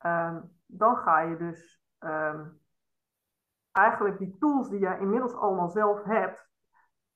um, 0.05 0.51
dan 0.65 0.97
ga 0.97 1.19
je 1.19 1.37
dus 1.37 1.83
eigenlijk 3.71 4.17
die 4.17 4.37
tools 4.39 4.69
die 4.69 4.79
jij 4.79 4.99
inmiddels 4.99 5.35
allemaal 5.35 5.69
zelf 5.69 6.03
hebt, 6.03 6.49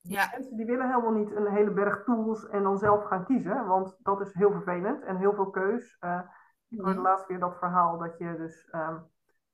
ja. 0.01 0.27
Mensen 0.31 0.57
die 0.57 0.65
willen 0.65 0.89
helemaal 0.89 1.11
niet 1.11 1.35
een 1.35 1.47
hele 1.47 1.71
berg 1.71 2.03
tools 2.03 2.47
en 2.47 2.63
dan 2.63 2.77
zelf 2.77 3.03
gaan 3.03 3.25
kiezen, 3.25 3.67
want 3.67 3.97
dat 3.99 4.21
is 4.21 4.33
heel 4.33 4.51
vervelend 4.51 5.03
en 5.03 5.17
heel 5.17 5.33
veel 5.33 5.49
keus. 5.49 5.97
Uh, 6.01 6.21
ik 6.69 6.79
hoorde 6.79 6.97
mm. 6.97 7.03
laatst 7.03 7.27
weer 7.27 7.39
dat 7.39 7.57
verhaal 7.57 7.97
dat 7.97 8.17
je 8.17 8.35
dus 8.37 8.69
um, 8.71 9.05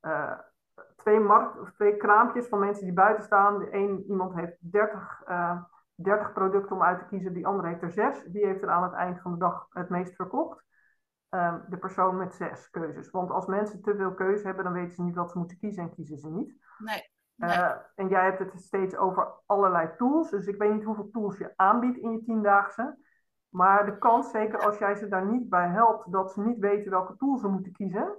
uh, 0.02 0.40
twee, 0.96 1.20
markt, 1.20 1.60
of 1.60 1.72
twee 1.72 1.98
kraampjes 1.98 2.48
van 2.48 2.60
mensen 2.60 2.86
die 2.86 2.94
buiten 2.94 3.24
staan. 3.24 3.60
De 3.60 3.74
een, 3.74 4.04
iemand 4.08 4.34
heeft 4.34 4.72
30, 4.72 5.22
uh, 5.28 5.62
30 5.96 6.34
producten 6.34 6.76
om 6.76 6.84
uit 6.84 7.00
te 7.00 7.06
kiezen, 7.06 7.34
die 7.34 7.48
andere 7.48 7.68
heeft 7.68 7.82
er 7.82 7.92
zes. 7.92 8.28
Wie 8.32 8.46
heeft 8.46 8.62
er 8.62 8.70
aan 8.70 8.84
het 8.84 8.94
eind 8.94 9.22
van 9.22 9.32
de 9.32 9.38
dag 9.38 9.68
het 9.70 9.90
meest 9.90 10.16
verkocht? 10.16 10.64
Um, 11.30 11.66
de 11.70 11.78
persoon 11.78 12.18
met 12.18 12.36
zes 12.36 12.70
keuzes. 12.70 13.10
Want 13.10 13.32
als 13.32 13.46
mensen 13.46 13.82
te 13.82 13.96
veel 13.96 14.14
keuze 14.14 14.46
hebben, 14.46 14.64
dan 14.64 14.74
weten 14.74 14.96
ze 14.96 15.04
niet 15.04 15.16
wat 15.16 15.32
ze 15.32 15.38
moeten 15.38 15.58
kiezen 15.58 15.84
en 15.84 15.94
kiezen 15.94 16.18
ze 16.18 16.30
niet. 16.30 16.56
Nee. 16.78 17.14
En 17.96 18.08
jij 18.08 18.24
hebt 18.24 18.40
het 18.40 18.62
steeds 18.62 18.96
over 18.96 19.34
allerlei 19.46 19.90
tools. 19.98 20.30
Dus 20.30 20.48
ik 20.48 20.58
weet 20.58 20.74
niet 20.74 20.84
hoeveel 20.84 21.10
tools 21.12 21.38
je 21.38 21.54
aanbiedt 21.56 21.98
in 21.98 22.12
je 22.12 22.24
tiendaagse. 22.24 22.98
Maar 23.50 23.86
de 23.86 23.98
kans, 23.98 24.32
zeker 24.32 24.60
als 24.60 24.78
jij 24.78 24.96
ze 24.96 25.08
daar 25.08 25.26
niet 25.26 25.50
bij 25.50 25.68
helpt, 25.68 26.12
dat 26.12 26.32
ze 26.32 26.42
niet 26.42 26.60
weten 26.60 26.92
welke 26.92 27.16
tools 27.16 27.42
ze 27.42 27.48
moeten 27.48 27.72
kiezen. 27.72 28.18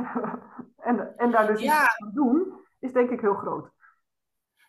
en, 0.88 1.16
en 1.16 1.30
daar 1.30 1.46
dus 1.46 1.60
ja. 1.60 1.82
iets 1.82 1.98
aan 1.98 2.10
doen, 2.14 2.52
is 2.78 2.92
denk 2.92 3.10
ik 3.10 3.20
heel 3.20 3.34
groot. 3.34 3.70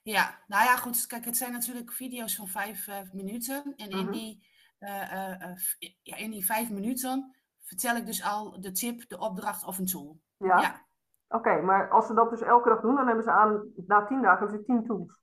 Ja, 0.03 0.39
nou 0.47 0.63
ja, 0.63 0.75
goed. 0.75 1.05
Kijk, 1.05 1.25
het 1.25 1.37
zijn 1.37 1.51
natuurlijk 1.51 1.91
video's 1.91 2.35
van 2.35 2.47
vijf 2.47 2.87
uh, 2.87 2.97
minuten. 3.13 3.73
En 3.75 3.89
in, 3.89 4.03
mhm. 4.03 4.11
die, 4.11 4.47
uh, 4.79 5.55
ja, 6.01 6.15
in 6.15 6.31
die 6.31 6.45
vijf 6.45 6.69
minuten 6.69 7.35
vertel 7.63 7.95
ik 7.95 8.05
dus 8.05 8.23
al 8.23 8.61
de 8.61 8.71
tip, 8.71 9.09
de 9.09 9.19
opdracht 9.19 9.63
of 9.63 9.77
een 9.77 9.85
tool. 9.85 10.19
Ja. 10.37 10.61
ja. 10.61 10.87
Oké, 11.29 11.61
maar 11.61 11.89
als 11.89 12.07
ze 12.07 12.13
dat 12.13 12.29
dus 12.29 12.41
elke 12.41 12.69
dag 12.69 12.81
doen, 12.81 12.95
dan 12.95 13.07
hebben 13.07 13.23
ze 13.23 13.31
aan, 13.31 13.73
na 13.87 14.05
tien 14.05 14.21
dagen 14.21 14.39
hebben 14.39 14.57
ze 14.57 14.65
tien 14.65 14.85
tools. 14.85 15.21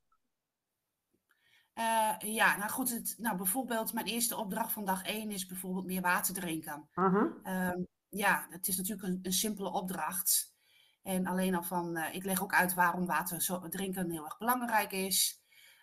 ja, 2.19 2.57
nou 2.57 2.71
goed, 2.71 2.91
het, 2.91 3.15
nou 3.19 3.37
bijvoorbeeld 3.37 3.93
mijn 3.93 4.07
eerste 4.07 4.37
opdracht 4.37 4.73
van 4.73 4.85
dag 4.85 5.03
één 5.03 5.31
is 5.31 5.47
bijvoorbeeld 5.47 5.87
meer 5.87 6.03
water 6.03 6.35
drinken. 6.35 6.89
Mhm. 6.95 7.27
Ehm, 7.43 7.83
ja, 8.09 8.47
het 8.51 8.69
is 8.69 8.77
natuurlijk 8.77 9.09
een, 9.09 9.19
een 9.23 9.33
simpele 9.33 9.73
opdracht. 9.73 10.55
En 11.03 11.27
alleen 11.27 11.55
al 11.55 11.63
van, 11.63 11.97
uh, 11.97 12.15
ik 12.15 12.25
leg 12.25 12.43
ook 12.43 12.55
uit 12.55 12.75
waarom 12.75 13.07
water 13.07 13.43
zo, 13.43 13.69
drinken 13.69 14.11
heel 14.11 14.25
erg 14.25 14.39
belangrijk 14.39 14.93
is. 14.93 15.43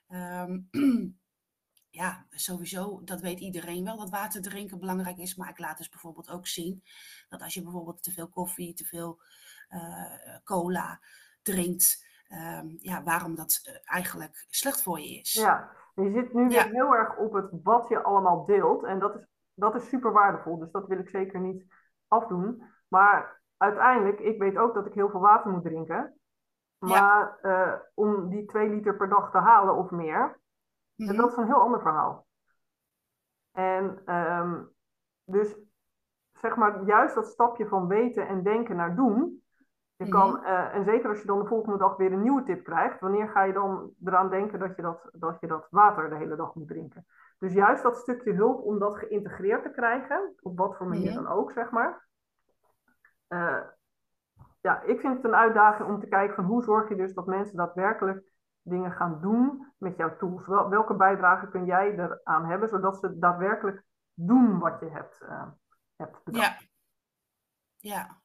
Um, 0.10 0.70
ja, 1.90 2.26
sowieso, 2.30 3.02
dat 3.04 3.22
weet 3.22 3.40
iedereen 3.40 3.84
wel 3.84 3.98
dat 3.98 4.10
water 4.10 4.42
drinken 4.42 4.80
belangrijk 4.80 5.18
is. 5.18 5.36
Maar 5.36 5.50
ik 5.50 5.60
laat 5.60 5.78
dus 5.78 5.90
bijvoorbeeld 5.90 6.30
ook 6.30 6.48
zien 6.48 6.84
dat 7.30 7.42
als 7.42 7.54
je 7.54 7.62
bijvoorbeeld 7.62 8.04
te 8.04 8.12
veel 8.12 8.28
koffie, 8.30 8.74
te 8.74 8.86
veel 8.86 9.22
cola 10.44 11.00
drinkt, 11.42 12.06
um, 12.30 12.76
ja, 12.80 13.04
waarom 13.04 13.36
dat 13.36 13.62
uh, 13.68 13.76
eigenlijk 13.84 14.46
slecht 14.50 14.84
voor 14.84 15.00
je 15.00 15.20
is. 15.20 15.34
Ja, 15.34 15.72
je 15.96 16.12
zit 16.12 16.34
nu 16.34 16.48
weer 16.48 16.70
heel 16.70 16.96
erg 16.96 17.18
op 17.18 17.34
het 17.34 17.50
wat 17.64 17.88
je 17.88 18.04
allemaal 18.04 18.46
deelt. 18.46 18.84
En 18.84 19.00
dat 19.00 19.16
is, 19.16 19.28
dat 19.54 19.76
is 19.76 19.88
super 19.88 20.12
waardevol. 20.12 20.58
Dus 20.58 20.72
dat 20.72 20.88
wil 20.88 21.00
ik 21.00 21.10
zeker 21.10 21.40
niet 21.40 21.66
afdoen. 22.08 22.64
Maar 22.88 23.42
uiteindelijk, 23.58 24.20
ik 24.20 24.40
weet 24.40 24.58
ook 24.58 24.74
dat 24.74 24.86
ik 24.86 24.94
heel 24.94 25.10
veel 25.10 25.20
water 25.20 25.52
moet 25.52 25.64
drinken. 25.64 26.18
Maar 26.78 27.40
uh, 27.42 27.74
om 27.94 28.30
die 28.30 28.46
2 28.46 28.70
liter 28.70 28.98
per 28.98 29.10
dag 29.10 29.32
te 29.32 29.38
halen 29.38 29.76
of 29.76 29.90
meer, 29.92 30.42
mm 30.96 31.16
dat 31.16 31.32
is 31.32 31.38
een 31.38 31.46
heel 31.46 31.62
ander 31.62 31.82
verhaal. 31.82 32.28
En 33.52 34.16
um, 34.16 34.74
dus 35.26 35.56
zeg 36.34 36.56
maar, 36.56 36.84
juist 36.86 37.16
dat 37.16 37.28
stapje 37.28 37.68
van 37.68 37.88
weten 37.88 38.28
en 38.28 38.44
denken 38.44 38.76
naar 38.76 38.96
doen. 38.96 39.43
Je 39.96 40.08
kan, 40.08 40.32
mhm. 40.32 40.44
uh, 40.44 40.76
en 40.76 40.84
zeker 40.84 41.10
als 41.10 41.20
je 41.20 41.26
dan 41.28 41.40
de 41.40 41.46
volgende 41.46 41.78
dag 41.78 41.98
weer 41.98 42.12
een 42.12 42.22
nieuwe 42.22 42.44
tip 42.44 42.64
krijgt, 42.64 43.00
wanneer 43.00 43.28
ga 43.28 43.44
je 43.44 43.54
dan 43.54 43.92
eraan 44.04 44.30
denken 44.30 44.60
dat 44.60 44.76
je 44.76 44.82
dat, 44.82 45.10
dat, 45.12 45.38
je 45.40 45.48
dat 45.48 45.68
water 45.70 46.10
de 46.10 46.16
hele 46.16 46.36
dag 46.36 46.56
moet 46.56 46.68
drinken? 46.68 47.06
Dus 47.40 47.54
juist 47.54 47.84
dat 47.84 47.98
stukje 47.98 48.34
hulp 48.34 48.64
om 48.64 48.80
dat 48.80 48.98
geïntegreerd 48.98 49.64
te 49.64 49.72
krijgen, 49.72 50.34
op 50.42 50.58
wat 50.58 50.78
voor 50.78 50.88
manier 50.88 51.12
mhm. 51.12 51.24
dan 51.24 51.32
ook, 51.32 51.52
zeg 51.52 51.72
maar. 51.72 52.08
Uh, 53.30 53.60
ja, 54.62 54.82
ik 54.82 55.00
vind 55.00 55.16
het 55.16 55.24
een 55.24 55.36
uitdaging 55.36 55.90
om 55.90 56.00
te 56.00 56.08
kijken 56.08 56.36
van 56.36 56.46
hoe 56.46 56.64
zorg 56.64 56.90
je 56.90 56.96
dus 56.96 57.14
dat 57.14 57.26
mensen 57.26 57.58
daadwerkelijk 57.58 58.24
dingen 58.62 58.92
gaan 58.92 59.22
doen 59.22 59.74
met 59.78 59.98
jouw 59.98 60.16
tools. 60.18 60.48
Wel, 60.48 60.70
welke 60.70 60.96
bijdrage 60.96 61.50
kun 61.50 61.66
jij 61.66 61.92
eraan 61.92 62.46
hebben, 62.46 62.70
zodat 62.70 62.98
ze 63.00 63.20
daadwerkelijk 63.20 63.84
doen 64.14 64.60
wat 64.60 64.80
je 64.80 64.90
hebt, 64.90 65.22
uh, 65.22 65.48
hebt 65.96 66.24
bedacht. 66.24 66.70
Ja. 67.78 67.96
ja. 67.96 68.22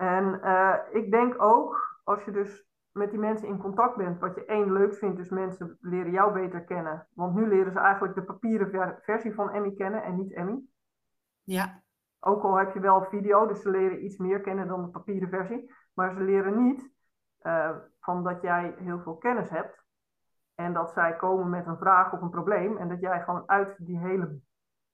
En 0.00 0.40
uh, 0.44 0.76
ik 0.90 1.10
denk 1.10 1.42
ook, 1.42 1.98
als 2.04 2.24
je 2.24 2.30
dus 2.30 2.68
met 2.92 3.10
die 3.10 3.18
mensen 3.18 3.48
in 3.48 3.58
contact 3.58 3.96
bent, 3.96 4.18
wat 4.18 4.34
je 4.34 4.44
één 4.44 4.72
leuk 4.72 4.94
vindt, 4.94 5.16
dus 5.16 5.28
mensen 5.28 5.78
leren 5.80 6.10
jou 6.10 6.32
beter 6.32 6.64
kennen. 6.64 7.06
Want 7.14 7.34
nu 7.34 7.48
leren 7.48 7.72
ze 7.72 7.78
eigenlijk 7.78 8.14
de 8.14 8.22
papieren 8.22 8.98
versie 9.02 9.34
van 9.34 9.50
Emmy 9.50 9.74
kennen 9.74 10.02
en 10.02 10.16
niet 10.16 10.32
Emmy. 10.32 10.60
Ja. 11.42 11.82
Ook 12.20 12.42
al 12.42 12.56
heb 12.56 12.74
je 12.74 12.80
wel 12.80 13.04
video, 13.04 13.46
dus 13.46 13.62
ze 13.62 13.70
leren 13.70 14.04
iets 14.04 14.16
meer 14.16 14.40
kennen 14.40 14.68
dan 14.68 14.82
de 14.82 14.88
papieren 14.88 15.28
versie. 15.28 15.72
Maar 15.94 16.12
ze 16.12 16.20
leren 16.20 16.62
niet 16.62 16.90
uh, 17.42 17.76
van 18.00 18.24
dat 18.24 18.42
jij 18.42 18.74
heel 18.78 19.00
veel 19.00 19.16
kennis 19.16 19.50
hebt. 19.50 19.84
En 20.54 20.72
dat 20.72 20.92
zij 20.92 21.16
komen 21.16 21.50
met 21.50 21.66
een 21.66 21.78
vraag 21.78 22.12
of 22.12 22.20
een 22.20 22.30
probleem. 22.30 22.76
En 22.76 22.88
dat 22.88 23.00
jij 23.00 23.22
gewoon 23.22 23.48
uit 23.48 23.86
die 23.86 23.98
hele 23.98 24.40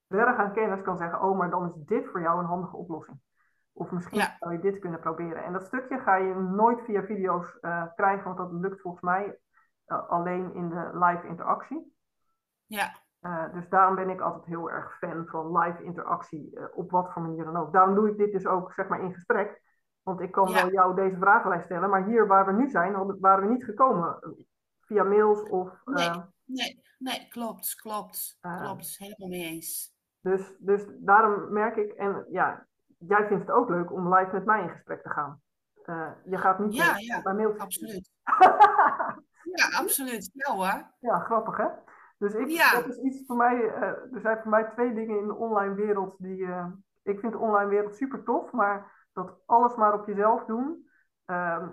berg 0.07 0.37
aan 0.37 0.53
kennis 0.53 0.83
kan 0.83 0.99
zeggen: 0.99 1.21
Oh, 1.21 1.39
maar 1.39 1.51
dan 1.51 1.67
is 1.67 1.85
dit 1.85 2.07
voor 2.07 2.21
jou 2.21 2.39
een 2.39 2.47
handige 2.47 2.77
oplossing. 2.77 3.21
Of 3.79 3.91
misschien 3.91 4.23
zou 4.39 4.53
je 4.53 4.59
dit 4.59 4.79
kunnen 4.79 5.01
proberen. 5.01 5.45
En 5.45 5.53
dat 5.53 5.67
stukje 5.67 5.99
ga 5.99 6.17
je 6.17 6.35
nooit 6.35 6.81
via 6.85 7.03
video's 7.03 7.59
uh, 7.61 7.87
krijgen, 7.95 8.25
want 8.25 8.37
dat 8.37 8.53
lukt 8.53 8.81
volgens 8.81 9.03
mij 9.03 9.39
uh, 9.87 10.09
alleen 10.09 10.55
in 10.55 10.69
de 10.69 10.91
live 10.93 11.27
interactie. 11.27 11.97
Ja. 12.65 12.95
Uh, 13.21 13.53
dus 13.53 13.69
daarom 13.69 13.95
ben 13.95 14.11
ik 14.11 14.21
altijd 14.21 14.45
heel 14.45 14.71
erg 14.71 14.99
fan 14.99 15.27
van 15.27 15.59
live 15.59 15.83
interactie, 15.83 16.75
op 16.75 16.91
wat 16.91 17.13
voor 17.13 17.23
manier 17.23 17.45
dan 17.45 17.57
ook. 17.57 17.73
Daarom 17.73 17.95
doe 17.95 18.11
ik 18.11 18.17
dit 18.17 18.33
dus 18.33 18.47
ook 18.47 18.73
zeg 18.73 18.89
maar 18.89 19.01
in 19.01 19.15
gesprek. 19.15 19.63
Want 20.03 20.21
ik 20.21 20.33
kan 20.33 20.49
ja. 20.49 20.63
wel 20.63 20.73
jou 20.73 20.95
deze 20.95 21.17
vragenlijst 21.17 21.65
stellen, 21.65 21.91
maar 21.91 22.05
hier 22.05 22.27
waar 22.27 22.47
we 22.47 22.53
nu 22.53 22.71
zijn, 22.71 23.19
waren 23.21 23.47
we 23.47 23.53
niet 23.53 23.65
gekomen 23.65 24.37
via 24.81 25.05
mails 25.05 25.43
of. 25.43 25.81
Nee, 25.85 26.11
nee, 26.45 26.83
nee, 26.99 27.29
klopt, 27.29 27.75
klopt, 27.75 28.39
klopt, 28.41 28.99
helemaal 28.99 29.29
mee 29.29 29.45
eens. 29.45 29.95
Dus, 30.21 30.55
dus 30.59 30.85
daarom 30.99 31.53
merk 31.53 31.77
ik, 31.77 31.93
en 31.93 32.27
ja, 32.31 32.67
jij 32.99 33.27
vindt 33.27 33.47
het 33.47 33.57
ook 33.57 33.69
leuk 33.69 33.93
om 33.93 34.15
live 34.15 34.33
met 34.33 34.45
mij 34.45 34.63
in 34.63 34.71
gesprek 34.71 35.03
te 35.03 35.11
gaan. 35.11 35.41
je 36.25 36.39
gaat 36.39 36.59
niet 36.59 36.75
ja, 36.75 36.97
ja, 36.97 37.23
bij 37.23 37.35
mails. 37.35 37.59
Absoluut. 37.59 38.11
ja, 39.59 39.79
absoluut. 39.79 40.31
Ja 40.33 40.55
hoor. 40.55 40.91
Ja, 40.99 41.19
grappig 41.19 41.57
hè? 41.57 41.67
Dus 42.19 42.35
ik, 42.35 42.73
dat 42.73 42.89
is 42.89 42.99
iets 42.99 43.27
voor 43.27 43.37
mij. 43.37 43.57
Uh, 43.57 43.83
er 43.83 44.21
zijn 44.21 44.39
voor 44.43 44.51
mij 44.51 44.65
twee 44.65 44.95
dingen 44.95 45.19
in 45.19 45.27
de 45.27 45.35
online 45.35 45.75
wereld 45.75 46.15
die. 46.19 46.39
Uh, 46.39 46.67
ik 47.03 47.21
vind 47.21 47.33
de 47.33 47.39
online 47.39 47.69
wereld 47.69 47.97
super 47.97 48.23
tof, 48.23 48.53
maar 48.53 49.09
dat 49.13 49.39
alles 49.47 49.75
maar 49.75 49.95
op 49.95 50.07
jezelf 50.07 50.45
doen, 50.45 50.89
uh, 51.27 51.69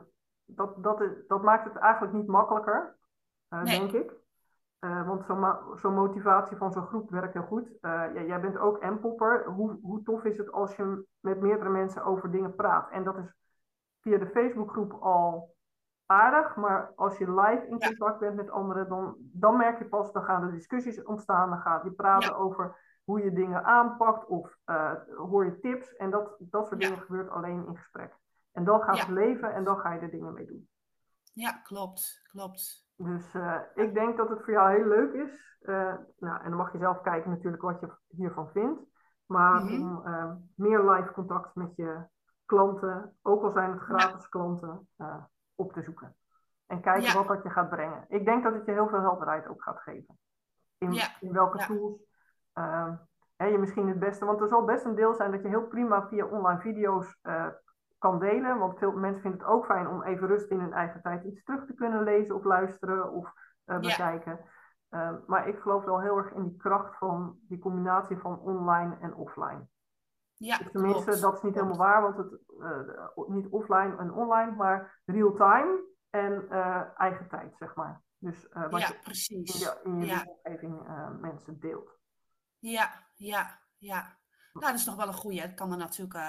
dat, 0.46 0.84
dat, 0.84 1.04
dat 1.28 1.42
maakt 1.42 1.66
het 1.66 1.76
eigenlijk 1.76 2.14
niet 2.14 2.28
makkelijker, 2.28 2.98
nee. 3.50 3.64
denk 3.64 3.92
ik. 3.92 4.12
Want 4.84 5.26
zo'n 5.26 5.46
zo 5.76 5.92
motivatie 5.92 6.58
van 6.58 6.72
zo'n 6.72 6.86
groep 6.86 7.10
werkt 7.10 7.34
heel 7.34 7.44
goed. 7.44 7.78
jij 8.28 8.40
bent 8.42 8.58
ook 8.58 8.84
M-popper. 8.84 9.46
Hoe, 9.46 9.80
hoe 9.82 10.04
tof 10.04 10.24
is 10.24 10.38
het 10.38 10.52
als 10.52 10.76
je 10.76 11.06
met 11.20 11.42
meerdere 11.42 11.70
mensen 11.70 12.04
over 12.04 12.32
dingen 12.32 12.56
praat? 12.56 12.90
En 12.92 13.04
dat 13.04 13.18
is 13.18 13.34
via 14.00 14.18
de 14.18 14.28
Facebookgroep 14.28 14.92
al 14.92 15.56
aardig, 16.06 16.56
maar 16.56 16.92
als 16.96 17.18
je 17.18 17.32
live 17.32 17.68
in 17.68 17.80
contact 17.80 18.20
bent 18.20 18.36
met 18.36 18.50
anderen, 18.50 18.90
dan, 18.90 19.16
dan 19.18 19.58
merk 19.58 19.78
je 19.78 19.86
pas, 19.86 20.12
dan 20.12 20.24
gaan 20.24 20.44
er 20.44 20.52
discussies 20.52 21.04
ontstaan, 21.04 21.50
dan 21.50 21.60
gaat 21.60 21.84
je 21.84 21.92
praten 21.92 22.36
over 22.36 22.92
hoe 23.04 23.24
je 23.24 23.34
dingen 23.34 23.64
aanpakt 23.64 24.26
of 24.26 24.58
uh, 24.66 24.94
hoor 25.16 25.46
je 25.46 25.60
tips 25.60 25.96
en 25.96 26.10
dat, 26.10 26.36
dat 26.40 26.68
soort 26.68 26.80
dingen 26.80 27.02
gebeurt 27.02 27.30
alleen 27.30 27.66
in 27.68 27.78
gesprek. 27.78 28.16
En 28.52 28.64
dan 28.64 28.82
gaat 28.82 29.00
het 29.00 29.08
leven 29.08 29.54
en 29.54 29.64
dan 29.64 29.78
ga 29.78 29.94
je 29.94 30.00
er 30.00 30.12
dingen 30.12 30.34
mee 30.34 30.46
doen. 30.46 30.70
Ja, 31.34 31.52
klopt, 31.52 32.22
klopt. 32.32 32.83
Dus 32.96 33.34
uh, 33.34 33.60
ik 33.76 33.94
denk 33.94 34.18
dat 34.18 34.30
het 34.30 34.44
voor 34.44 34.54
jou 34.54 34.76
heel 34.76 34.88
leuk 34.88 35.14
is. 35.14 35.58
Uh, 35.62 35.94
nou, 36.18 36.42
en 36.44 36.50
dan 36.50 36.58
mag 36.58 36.72
je 36.72 36.78
zelf 36.78 37.02
kijken 37.02 37.30
natuurlijk 37.30 37.64
wat 37.64 37.80
je 37.80 37.90
hiervan 38.08 38.50
vindt. 38.50 38.82
Maar 39.26 39.62
mm 39.62 39.68
-hmm. 39.68 39.98
om 39.98 40.52
meer 40.56 40.92
live 40.92 41.12
contact 41.12 41.56
met 41.56 41.76
je 41.76 42.06
klanten, 42.46 43.18
ook 43.22 43.44
al 43.44 43.52
zijn 43.52 43.72
het 43.72 43.82
gratis 43.82 44.22
ja. 44.22 44.30
klanten, 44.30 44.88
op 45.56 45.74
te 45.74 45.82
zoeken. 45.82 46.16
En 46.66 46.82
kijken 46.82 47.14
wat 47.14 47.28
dat 47.28 47.44
je 47.44 47.50
gaat 47.50 47.70
brengen. 47.70 48.06
Ik 48.08 48.26
denk 48.26 48.44
dat 48.44 48.54
het 48.54 48.66
je 48.66 48.72
heel 48.72 48.88
veel 48.88 49.02
helderheid 49.02 49.48
ook 49.48 49.64
gaat 49.64 49.80
geven. 49.80 50.20
In, 50.78 50.94
in 51.20 51.34
welke 51.34 51.66
tools 51.66 52.06
uh, 52.54 52.94
je 53.38 53.58
misschien 53.58 53.88
het 53.88 54.00
beste. 54.00 54.26
Want 54.26 54.42
er 54.42 54.48
zal 54.48 54.66
best 54.66 54.86
een 54.86 54.96
deel 54.96 55.14
zijn 55.14 55.32
dat 55.32 55.42
je 55.42 55.48
heel 55.48 55.68
prima 55.68 56.08
via 56.08 56.26
online 56.26 56.60
video's 56.60 57.20
kan 58.04 58.20
delen. 58.20 58.58
Want 58.58 58.78
veel 58.78 58.92
mensen 58.92 59.22
vinden 59.22 59.40
het 59.40 59.50
ook 59.50 59.66
fijn 59.66 59.88
om 59.88 60.04
even 60.04 60.28
rust 60.28 60.50
in 60.50 60.60
hun 60.60 60.74
eigen 60.74 61.02
tijd 61.02 61.24
iets 61.24 61.44
terug 61.44 61.66
te 61.66 61.74
kunnen 61.74 62.04
lezen 62.04 62.36
of 62.36 62.44
luisteren 62.44 63.12
of 63.12 63.34
uh, 63.66 63.80
bekijken. 63.80 64.40
Ehm, 64.90 65.16
maar 65.28 65.48
ik 65.48 65.60
geloof 65.60 65.84
wel 65.84 66.02
heel 66.02 66.18
erg 66.18 66.32
in 66.32 66.44
die 66.44 66.58
kracht 66.58 66.98
van 66.98 67.40
die 67.48 67.60
combinatie 67.60 68.18
van 68.18 68.40
online 68.40 68.98
en 69.02 69.16
offline. 69.16 69.68
Ja, 70.36 70.58
Tenminste, 70.58 71.04
klopt. 71.04 71.22
dat 71.22 71.36
is 71.36 71.42
niet 71.42 71.54
helemaal 71.54 71.78
waar, 71.78 72.02
want 72.02 72.18
het 72.18 72.40
uh, 72.60 73.28
niet 73.28 73.48
offline 73.48 73.96
en 73.98 74.14
online, 74.14 74.52
maar 74.52 75.02
real 75.06 75.34
time 75.34 75.84
en 76.10 76.46
uh, 76.50 76.82
eigen 76.98 77.28
tijd, 77.28 77.56
zeg 77.58 77.76
maar. 77.76 78.02
Dus 78.18 78.48
wat 78.70 78.82
ja, 78.82 78.88
je 78.88 79.00
precies. 79.04 79.54
in 79.54 79.60
je, 79.60 79.80
in 79.84 80.00
je 80.00 80.06
ja. 80.06 80.26
omgeving 80.26 80.88
mensen 81.20 81.60
deelt. 81.60 82.00
Ja, 82.60 82.90
ja, 83.14 83.60
ja. 83.78 84.18
Nou, 84.54 84.66
dat 84.66 84.80
is 84.80 84.86
nog 84.86 84.96
wel 84.96 85.08
een 85.08 85.14
goeie. 85.14 85.42
Het 85.42 85.54
kan 85.54 85.72
er 85.72 85.78
natuurlijk, 85.78 86.20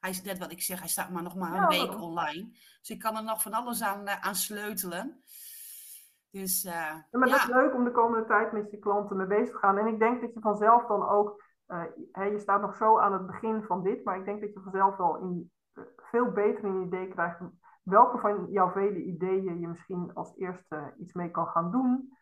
hij 0.00 0.10
is 0.10 0.22
net 0.22 0.38
wat 0.38 0.50
ik 0.50 0.62
zeg, 0.62 0.78
hij 0.78 0.88
staat 0.88 1.10
maar 1.10 1.22
nog 1.22 1.36
maar 1.36 1.50
een 1.50 1.76
ja, 1.76 1.86
week 1.86 2.00
online. 2.00 2.48
Dus 2.80 2.90
ik 2.90 2.98
kan 2.98 3.16
er 3.16 3.24
nog 3.24 3.42
van 3.42 3.52
alles 3.52 3.82
aan, 3.82 4.08
aan 4.08 4.34
sleutelen. 4.34 5.22
Dus, 6.30 6.62
ja, 6.62 7.06
maar 7.10 7.28
dat 7.28 7.38
is 7.38 7.46
leuk 7.46 7.74
om 7.74 7.84
de 7.84 7.90
komende 7.90 8.26
tijd 8.26 8.52
met 8.52 8.70
je 8.70 8.78
klanten 8.78 9.16
mee 9.16 9.26
bezig 9.26 9.50
te 9.50 9.58
gaan. 9.58 9.78
En 9.78 9.86
ik 9.86 9.98
denk 9.98 10.20
dat 10.20 10.34
je 10.34 10.40
vanzelf 10.40 10.86
dan 10.86 11.08
ook 11.08 11.42
uh, 11.66 12.30
je 12.32 12.38
staat 12.38 12.60
nog 12.60 12.76
zo 12.76 12.98
aan 12.98 13.12
het 13.12 13.26
begin 13.26 13.62
van 13.62 13.82
dit, 13.82 14.04
maar 14.04 14.18
ik 14.18 14.24
denk 14.24 14.40
dat 14.40 14.52
je 14.52 14.60
vanzelf 14.60 14.96
wel 14.96 15.16
in, 15.16 15.52
veel 15.96 16.30
beter 16.30 16.64
een 16.64 16.86
idee 16.86 17.08
krijgt 17.08 17.40
welke 17.82 18.18
van 18.18 18.46
jouw 18.50 18.70
vele 18.70 19.02
ideeën 19.02 19.60
je 19.60 19.68
misschien 19.68 20.14
als 20.14 20.36
eerste 20.36 20.94
iets 20.98 21.12
mee 21.12 21.30
kan 21.30 21.46
gaan 21.46 21.70
doen. 21.70 22.18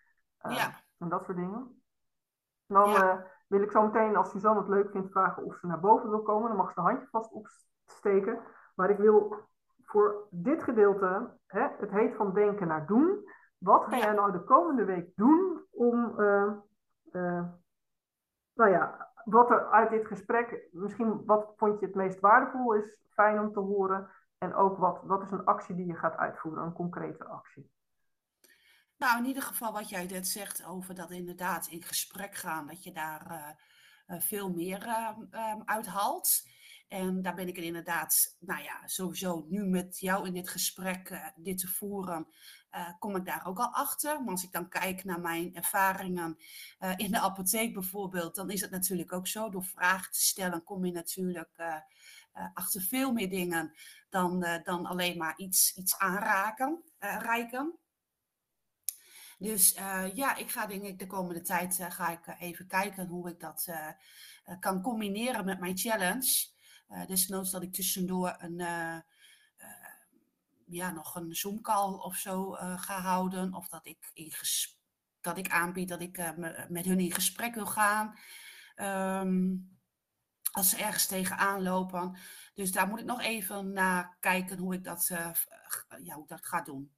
Uh, 0.46 0.56
Ja. 0.56 0.80
En 0.98 1.08
dat 1.08 1.24
soort 1.24 1.36
dingen. 1.36 1.82
Dan 2.66 2.90
Ja. 2.90 3.26
Wil 3.48 3.62
ik 3.62 3.70
zo 3.70 3.82
meteen, 3.82 4.16
als 4.16 4.30
Suzanne 4.30 4.60
het 4.60 4.68
leuk 4.68 4.90
vindt, 4.90 5.10
vragen 5.10 5.44
of 5.44 5.56
ze 5.56 5.66
naar 5.66 5.80
boven 5.80 6.10
wil 6.10 6.22
komen. 6.22 6.48
Dan 6.48 6.56
mag 6.56 6.68
ze 6.68 6.74
de 6.74 6.80
handje 6.80 7.08
vast 7.10 7.32
opsteken. 7.32 8.38
Maar 8.74 8.90
ik 8.90 8.98
wil 8.98 9.36
voor 9.84 10.26
dit 10.30 10.62
gedeelte, 10.62 11.30
hè, 11.46 11.68
het 11.78 11.90
heet 11.90 12.14
van 12.14 12.34
denken 12.34 12.66
naar 12.66 12.86
doen. 12.86 13.28
Wat 13.58 13.84
ga 13.84 13.96
jij 13.96 14.12
nou 14.12 14.32
de 14.32 14.44
komende 14.44 14.84
week 14.84 15.16
doen 15.16 15.64
om, 15.70 16.18
eh, 16.18 16.52
eh, 17.12 17.44
nou 18.54 18.70
ja, 18.70 19.12
wat 19.24 19.50
er 19.50 19.70
uit 19.70 19.90
dit 19.90 20.06
gesprek, 20.06 20.68
misschien 20.72 21.24
wat 21.24 21.52
vond 21.56 21.80
je 21.80 21.86
het 21.86 21.94
meest 21.94 22.20
waardevol 22.20 22.74
is, 22.74 23.02
fijn 23.10 23.40
om 23.40 23.52
te 23.52 23.60
horen. 23.60 24.10
En 24.38 24.54
ook 24.54 24.78
wat, 24.78 25.02
wat 25.02 25.22
is 25.22 25.30
een 25.30 25.44
actie 25.44 25.74
die 25.74 25.86
je 25.86 25.96
gaat 25.96 26.16
uitvoeren, 26.16 26.62
een 26.62 26.72
concrete 26.72 27.24
actie. 27.24 27.70
Nou, 28.98 29.18
in 29.18 29.26
ieder 29.26 29.42
geval 29.42 29.72
wat 29.72 29.88
jij 29.88 30.06
net 30.06 30.28
zegt 30.28 30.64
over 30.64 30.94
dat 30.94 31.10
inderdaad 31.10 31.66
in 31.66 31.82
gesprek 31.82 32.34
gaan, 32.34 32.66
dat 32.66 32.84
je 32.84 32.92
daar 32.92 33.30
eh, 33.30 33.48
eh, 34.08 34.20
veel 34.20 34.50
meer 34.50 34.82
eh, 34.86 35.10
ehm, 35.30 35.60
uit 35.64 35.86
haalt. 35.86 36.46
En 36.88 37.22
daar 37.22 37.34
ben 37.34 37.48
ik 37.48 37.56
er 37.56 37.62
inderdaad, 37.62 38.36
nou 38.40 38.62
ja, 38.62 38.86
sowieso 38.86 39.46
nu 39.48 39.64
met 39.64 39.98
jou 39.98 40.26
in 40.26 40.32
dit 40.32 40.48
gesprek, 40.48 41.10
eh, 41.10 41.26
dit 41.36 41.58
te 41.58 41.68
voeren, 41.68 42.26
kom 42.98 43.16
ik 43.16 43.24
daar 43.24 43.46
ook 43.46 43.58
al 43.58 43.72
achter. 43.72 44.20
Maar 44.22 44.30
als 44.30 44.44
ik 44.44 44.52
dan 44.52 44.68
kijk 44.68 45.04
naar 45.04 45.20
mijn 45.20 45.54
ervaringen 45.54 46.36
in 46.96 47.10
de 47.10 47.20
apotheek 47.20 47.74
bijvoorbeeld, 47.74 48.34
dan 48.34 48.50
is 48.50 48.60
het 48.60 48.70
natuurlijk 48.70 49.12
ook 49.12 49.26
zo. 49.26 49.50
Door 49.50 49.64
vragen 49.64 50.12
te 50.12 50.20
stellen 50.20 50.64
kom 50.64 50.84
je 50.84 50.92
natuurlijk 50.92 51.82
achter 52.54 52.80
veel 52.82 53.12
meer 53.12 53.28
dingen 53.28 53.72
dan, 54.08 54.60
dan 54.64 54.86
alleen 54.86 55.18
maar 55.18 55.38
iets, 55.38 55.76
iets 55.76 55.98
aanraken, 55.98 56.82
reiken. 56.98 57.78
Dus 59.38 59.74
eh, 59.74 60.14
ja, 60.14 60.36
ik 60.36 60.50
ga 60.50 60.66
denk 60.66 60.82
ik 60.82 60.98
de 60.98 61.06
komende 61.06 61.42
tijd 61.42 61.78
eh, 61.78 61.90
ga 61.90 62.10
ik 62.10 62.26
eh, 62.26 62.40
even 62.40 62.66
kijken 62.66 63.06
hoe 63.06 63.30
ik 63.30 63.40
dat 63.40 63.68
kan 64.60 64.82
combineren 64.82 65.44
met 65.44 65.60
mijn 65.60 65.78
challenge. 65.78 66.46
Desnoods 67.06 67.50
dat 67.50 67.62
ik 67.62 67.72
tussendoor 67.72 68.36
een, 68.38 68.56
ja, 70.66 70.90
nog 70.90 71.14
een 71.14 71.34
Zoom-call 71.34 71.92
of 71.92 72.16
zo 72.16 72.50
ga 72.76 73.00
houden. 73.00 73.54
Of 73.54 73.68
dat 73.68 73.86
ik, 73.86 74.10
in 74.12 74.32
dat 75.20 75.38
ik 75.38 75.48
aanbied 75.48 75.88
dat 75.88 76.00
ik 76.00 76.16
me, 76.36 76.66
met 76.68 76.84
hun 76.84 77.00
in 77.00 77.12
gesprek 77.12 77.54
wil 77.54 77.66
gaan. 77.66 78.18
Um, 78.76 79.78
als 80.52 80.70
ze 80.70 80.76
ergens 80.76 81.06
tegenaan 81.06 81.62
lopen. 81.62 82.16
Dus 82.54 82.72
daar 82.72 82.88
moet 82.88 83.00
ik 83.00 83.04
nog 83.04 83.22
even 83.22 83.72
naar 83.72 84.16
kijken 84.20 84.58
hoe 84.58 84.74
ik 84.74 84.84
dat, 84.84 85.08
uh, 85.12 85.30
ja, 86.02 86.14
hoe 86.14 86.22
ik 86.22 86.28
dat 86.28 86.46
ga 86.46 86.62
doen. 86.62 86.97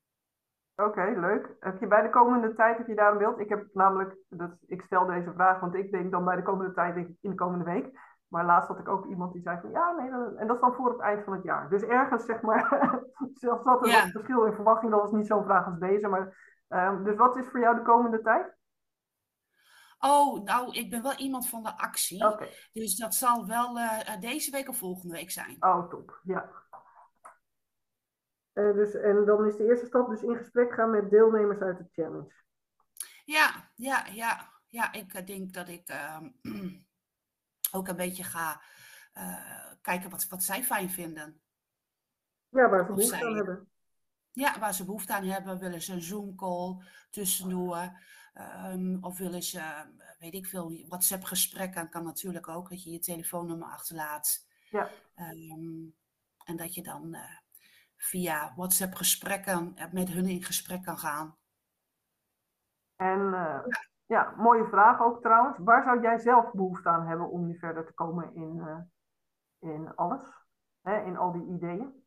Oké, 0.80 0.88
okay, 0.88 1.16
leuk. 1.16 1.56
Heb 1.60 1.80
je 1.80 1.86
bij 1.86 2.02
de 2.02 2.10
komende 2.10 2.54
tijd, 2.54 2.78
heb 2.78 2.86
je 2.86 2.94
daar 2.94 3.12
een 3.12 3.18
beeld? 3.18 3.38
Ik 3.38 3.48
heb 3.48 3.66
namelijk, 3.72 4.16
dat, 4.28 4.50
ik 4.66 4.82
stel 4.82 5.06
deze 5.06 5.32
vraag, 5.32 5.60
want 5.60 5.74
ik 5.74 5.90
denk 5.90 6.10
dan 6.10 6.24
bij 6.24 6.36
de 6.36 6.42
komende 6.42 6.72
tijd, 6.72 6.94
denk 6.94 7.08
ik 7.08 7.16
in 7.20 7.30
de 7.30 7.36
komende 7.36 7.64
week. 7.64 7.90
Maar 8.28 8.44
laatst 8.44 8.68
had 8.68 8.78
ik 8.78 8.88
ook 8.88 9.06
iemand 9.06 9.32
die 9.32 9.42
zei 9.42 9.58
van 9.60 9.70
ja, 9.70 9.90
nee, 9.92 10.10
dat, 10.10 10.34
en 10.34 10.46
dat 10.46 10.56
is 10.56 10.62
dan 10.62 10.74
voor 10.74 10.90
het 10.90 11.00
eind 11.00 11.24
van 11.24 11.32
het 11.32 11.42
jaar. 11.42 11.68
Dus 11.68 11.82
ergens 11.82 12.24
zeg 12.24 12.40
maar, 12.40 12.68
zelfs 13.34 13.64
dat 13.64 13.82
er 13.82 13.90
ja. 13.90 14.02
wat 14.02 14.10
verschil 14.10 14.44
in 14.44 14.54
verwachting, 14.54 14.92
dat 14.92 15.04
is 15.04 15.10
niet 15.10 15.26
zo'n 15.26 15.44
vraag 15.44 15.66
als 15.66 15.78
deze. 15.78 16.08
Maar, 16.08 16.56
um, 16.68 17.04
dus 17.04 17.16
wat 17.16 17.36
is 17.36 17.48
voor 17.48 17.60
jou 17.60 17.76
de 17.76 17.82
komende 17.82 18.20
tijd? 18.22 18.58
Oh, 19.98 20.42
nou, 20.44 20.72
ik 20.72 20.90
ben 20.90 21.02
wel 21.02 21.14
iemand 21.14 21.48
van 21.48 21.62
de 21.62 21.76
actie. 21.76 22.26
Okay. 22.26 22.48
Dus 22.72 22.96
dat 22.96 23.14
zal 23.14 23.46
wel 23.46 23.78
uh, 23.78 24.20
deze 24.20 24.50
week 24.50 24.68
of 24.68 24.76
volgende 24.76 25.14
week 25.14 25.30
zijn. 25.30 25.56
Oh, 25.60 25.88
top. 25.88 26.20
Ja. 26.22 26.50
Uh, 28.60 28.74
dus, 28.74 28.94
en 28.94 29.24
dan 29.24 29.46
is 29.46 29.56
de 29.56 29.64
eerste 29.64 29.86
stap 29.86 30.08
dus 30.08 30.22
in 30.22 30.36
gesprek 30.36 30.72
gaan 30.72 30.90
met 30.90 31.10
deelnemers 31.10 31.60
uit 31.60 31.78
de 31.78 31.88
challenge. 31.92 32.32
Ja, 33.24 33.70
ja, 33.74 34.06
ja. 34.06 34.58
Ja, 34.66 34.92
ik 34.92 35.26
denk 35.26 35.52
dat 35.52 35.68
ik 35.68 35.90
uh, 35.90 36.20
ook 37.76 37.88
een 37.88 37.96
beetje 37.96 38.24
ga 38.24 38.62
uh, 39.14 39.72
kijken 39.80 40.10
wat, 40.10 40.28
wat 40.28 40.42
zij 40.42 40.64
fijn 40.64 40.90
vinden. 40.90 41.40
Ja, 42.48 42.68
waar 42.68 42.84
ze 42.84 42.92
behoefte 42.92 43.24
aan 43.24 43.34
hebben. 43.34 43.68
Ja, 44.32 44.58
waar 44.58 44.74
ze 44.74 44.84
behoefte 44.84 45.14
aan 45.14 45.24
hebben. 45.24 45.58
Willen 45.58 45.82
ze 45.82 45.92
een 45.92 46.02
Zoom-call 46.02 46.84
tussendoor? 47.10 48.00
Um, 48.72 48.98
of 49.04 49.18
willen 49.18 49.42
ze, 49.42 49.62
weet 50.18 50.34
ik 50.34 50.46
veel, 50.46 50.86
WhatsApp-gesprekken 50.88 51.88
kan 51.88 52.04
natuurlijk 52.04 52.48
ook. 52.48 52.68
Dat 52.70 52.82
je 52.82 52.90
je 52.90 52.98
telefoonnummer 52.98 53.68
achterlaat. 53.68 54.46
Ja. 54.70 54.90
Um, 55.16 55.94
en 56.44 56.56
dat 56.56 56.74
je 56.74 56.82
dan 56.82 57.14
uh, 57.14 57.38
via 58.00 58.52
WhatsApp-gesprekken 58.56 59.74
met 59.92 60.08
hun 60.08 60.26
in 60.26 60.42
gesprek 60.42 60.82
kan 60.82 60.98
gaan. 60.98 61.36
En 62.96 63.20
uh, 63.20 63.32
ja. 63.32 63.64
ja. 64.06 64.34
mooie 64.36 64.64
vraag 64.64 65.00
ook 65.00 65.22
trouwens. 65.22 65.58
Waar 65.58 65.82
zou 65.82 66.02
jij 66.02 66.18
zelf 66.18 66.52
behoefte 66.52 66.88
aan 66.88 67.06
hebben 67.06 67.30
om 67.30 67.46
nu 67.46 67.58
verder 67.58 67.86
te 67.86 67.92
komen 67.92 68.34
in, 68.34 68.56
uh, 68.56 68.78
in 69.72 69.94
alles? 69.94 70.22
Hè, 70.80 71.04
in 71.04 71.16
al 71.16 71.32
die 71.32 71.46
ideeën? 71.46 72.04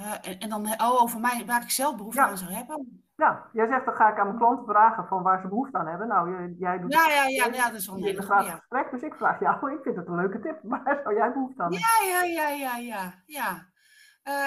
Uh, 0.00 0.26
en, 0.26 0.38
en, 0.38 0.48
dan 0.48 0.66
oh, 0.66 1.02
over 1.02 1.20
mij, 1.20 1.46
waar 1.46 1.62
ik 1.62 1.70
zelf 1.70 1.96
behoefte 1.96 2.20
ja. 2.20 2.28
aan 2.28 2.38
zou 2.38 2.52
hebben. 2.52 3.01
Ja, 3.16 3.48
jij 3.52 3.66
zegt 3.66 3.84
dan 3.84 3.94
ga 3.94 4.10
ik 4.12 4.18
aan 4.18 4.26
mijn 4.26 4.38
klanten 4.38 4.66
vragen 4.66 5.06
van 5.06 5.22
waar 5.22 5.40
ze 5.40 5.48
behoefte 5.48 5.78
aan 5.78 5.86
hebben. 5.86 6.08
Nou, 6.08 6.54
jij 6.58 6.78
doet 6.78 6.92
ja, 6.92 7.08
ja, 7.08 7.26
ja, 7.26 7.46
ja, 7.46 7.70
dat 7.70 7.80
is 7.80 7.86
hele 7.86 8.22
goede 8.22 8.50
gesprek. 8.50 8.90
Dus 8.90 9.02
ik 9.02 9.14
vraag 9.14 9.40
jou, 9.40 9.72
ik 9.76 9.82
vind 9.82 9.96
het 9.96 10.06
een 10.06 10.14
leuke 10.14 10.40
tip. 10.40 10.58
Waar 10.62 11.00
zou 11.02 11.14
jij 11.14 11.32
behoefte 11.32 11.62
aan 11.62 11.72
hebben? 11.72 12.08
Ja, 12.08 12.22
ja, 12.22 12.48
ja, 12.48 12.48
ja, 12.48 12.76
ja. 12.76 13.22
ja. 13.26 13.70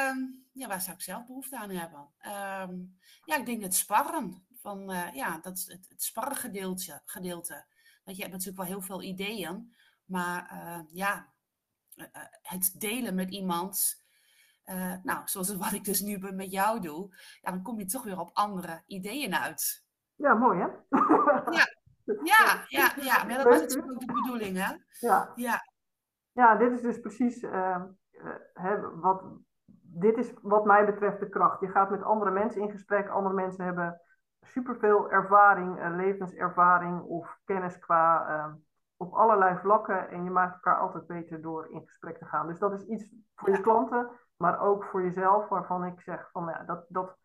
Um, 0.10 0.46
ja, 0.52 0.68
waar 0.68 0.82
zou 0.82 0.96
ik 0.96 1.02
zelf 1.02 1.26
behoefte 1.26 1.58
aan 1.58 1.70
hebben? 1.70 2.10
Um, 2.70 2.98
ja, 3.24 3.36
ik 3.36 3.46
denk 3.46 3.62
het 3.62 3.76
sparren. 3.76 4.46
Van, 4.56 4.92
uh, 4.92 5.14
ja, 5.14 5.40
dat 5.40 5.58
is 5.58 5.68
het, 5.68 5.86
het 5.90 6.04
sparren 6.04 6.36
gedeelte, 6.38 7.02
gedeelte. 7.06 7.66
Want 8.04 8.18
je 8.18 8.24
hebt 8.24 8.36
natuurlijk 8.36 8.58
wel 8.58 8.78
heel 8.78 8.86
veel 8.86 9.02
ideeën. 9.02 9.76
Maar 10.06 10.52
uh, 10.54 10.80
ja, 10.88 11.34
uh, 11.96 12.06
het 12.42 12.74
delen 12.80 13.16
met 13.16 13.30
iemand... 13.30 14.04
Uh, 14.66 14.94
nou, 15.04 15.22
zoals 15.26 15.56
wat 15.56 15.72
ik 15.72 15.84
dus 15.84 16.02
nu 16.02 16.34
met 16.34 16.52
jou 16.52 16.80
doe, 16.80 17.16
ja, 17.42 17.52
dan 17.52 17.62
kom 17.62 17.80
je 17.80 17.86
toch 17.86 18.04
weer 18.04 18.20
op 18.20 18.30
andere 18.34 18.84
ideeën 18.86 19.36
uit. 19.36 19.86
Ja, 20.16 20.34
mooi 20.34 20.60
hè? 20.60 20.68
ja. 21.52 21.66
Ja, 22.24 22.66
ja, 22.68 22.92
ja, 23.02 23.24
maar 23.24 23.36
dat 23.36 23.44
was 23.44 23.60
natuurlijk 23.60 23.92
ook 23.92 24.00
de 24.00 24.14
bedoeling 24.14 24.58
hè? 24.58 24.74
Ja. 25.08 25.32
Ja, 25.36 25.60
ja 26.32 26.56
dit 26.56 26.72
is 26.72 26.82
dus 26.82 27.00
precies 27.00 27.42
uh, 27.44 27.82
uh, 28.12 28.36
hè, 28.54 29.00
wat, 29.00 29.24
dit 29.82 30.18
is 30.18 30.34
wat 30.42 30.66
mij 30.66 30.86
betreft 30.86 31.20
de 31.20 31.30
kracht. 31.30 31.60
Je 31.60 31.68
gaat 31.68 31.90
met 31.90 32.04
andere 32.04 32.32
mensen 32.32 32.62
in 32.62 32.72
gesprek, 32.72 33.10
andere 33.10 33.36
mensen 33.36 33.66
hebben 33.66 34.02
superveel 34.42 35.12
ervaring, 35.12 35.80
uh, 35.80 35.96
levenservaring 35.96 37.02
of 37.02 37.40
kennis 37.46 37.80
qua 37.80 38.30
uh, 38.30 38.54
op 38.98 39.14
allerlei 39.14 39.58
vlakken 39.58 40.10
en 40.10 40.24
je 40.24 40.30
maakt 40.30 40.54
elkaar 40.54 40.80
altijd 40.80 41.08
beter 41.08 41.42
door 41.42 41.72
in 41.72 41.82
gesprek 41.86 42.18
te 42.18 42.26
gaan. 42.26 42.48
Dus 42.48 42.60
dat 42.60 42.74
is 42.74 42.86
iets 42.86 43.16
voor 43.36 43.50
je 43.50 43.62
klanten, 43.62 44.10
maar 44.38 44.60
ook 44.60 44.84
voor 44.84 45.04
jezelf, 45.04 45.48
waarvan 45.50 45.86
ik 45.86 46.02
zeg 46.02 46.30
van 46.32 46.46
ja, 46.46 46.64
dat, 46.64 46.86
dat 46.88 47.18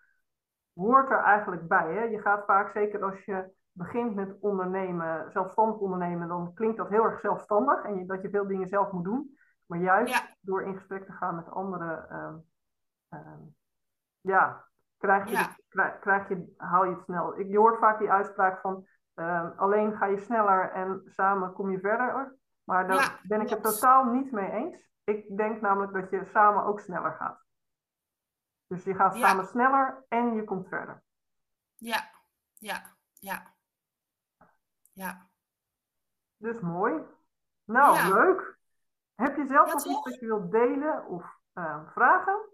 hoort 0.73 1.11
er 1.11 1.19
eigenlijk 1.23 1.69
bij. 1.69 1.95
Hè? 1.95 2.03
Je 2.03 2.21
gaat 2.21 2.45
vaak, 2.45 2.71
zeker 2.73 3.05
als 3.05 3.25
je 3.25 3.53
begint 3.73 4.15
met 4.15 4.37
ondernemen, 4.41 5.31
zelfstandig 5.33 5.77
ondernemen, 5.77 6.29
dan 6.29 6.55
klinkt 6.55 6.77
dat 6.77 6.89
heel 6.89 7.05
erg 7.05 7.21
zelfstandig 7.21 7.83
en 7.83 7.99
je, 7.99 8.07
dat 8.07 8.23
je 8.23 8.31
veel 8.31 8.47
dingen 8.47 8.69
zelf 8.69 8.93
moet 8.93 9.05
doen. 9.05 9.39
Maar 9.67 9.79
juist 9.79 10.13
Ja. 10.15 10.21
door 10.41 10.63
in 10.63 10.75
gesprek 10.77 11.05
te 11.05 11.13
gaan 11.13 11.35
met 11.35 11.51
anderen, 11.51 12.09
ehm, 12.11 12.35
ehm, 13.09 13.41
ja, 14.21 14.65
krijg 14.99 15.25
je, 15.25 15.31
Ja. 15.31 15.57
krijg, 15.69 15.99
krijg 15.99 16.29
je, 16.29 16.55
haal 16.57 16.85
je 16.85 16.95
het 16.95 17.05
snel. 17.05 17.39
Ik, 17.39 17.49
je 17.49 17.59
hoort 17.59 17.79
vaak 17.79 17.99
die 17.99 18.11
uitspraak 18.13 18.61
van 18.61 18.87
ehm, 19.15 19.51
alleen 19.57 19.97
ga 19.97 20.07
je 20.07 20.19
sneller 20.19 20.71
en 20.71 21.03
samen 21.05 21.53
kom 21.53 21.71
je 21.71 21.81
verder. 21.81 22.37
Maar 22.65 22.87
daar 22.87 22.97
Ja, 22.97 23.19
ben 23.23 23.41
ik 23.41 23.51
het 23.51 23.63
totaal 23.63 24.05
niet 24.05 24.33
mee 24.33 24.51
eens. 24.51 24.90
Ik 25.11 25.37
denk 25.37 25.61
namelijk 25.61 25.93
dat 25.93 26.11
je 26.11 26.29
samen 26.33 26.65
ook 26.65 26.81
sneller 26.81 27.13
gaat. 27.13 27.41
Dus 28.67 28.85
je 28.85 28.95
gaat 28.95 29.17
Ja. 29.17 29.29
samen 29.29 29.47
sneller 29.47 30.05
en 30.09 30.35
je 30.35 30.45
komt 30.45 30.69
verder. 30.69 31.03
Ja, 31.77 32.11
ja, 32.59 32.97
ja. 33.19 33.55
Ja, 34.93 35.29
Dus 36.37 36.61
mooi. 36.61 37.03
Nou, 37.65 37.97
Ja. 37.97 38.09
leuk. 38.09 38.59
Heb 39.15 39.37
je 39.37 39.47
zelf 39.47 39.67
Ja, 39.69 39.75
nog 39.75 39.85
iets 39.87 40.05
dat 40.05 40.21
je 40.21 40.27
wilt 40.27 40.51
delen 40.51 41.07
of 41.07 41.39
eh, 41.53 41.91
vragen? 41.93 42.49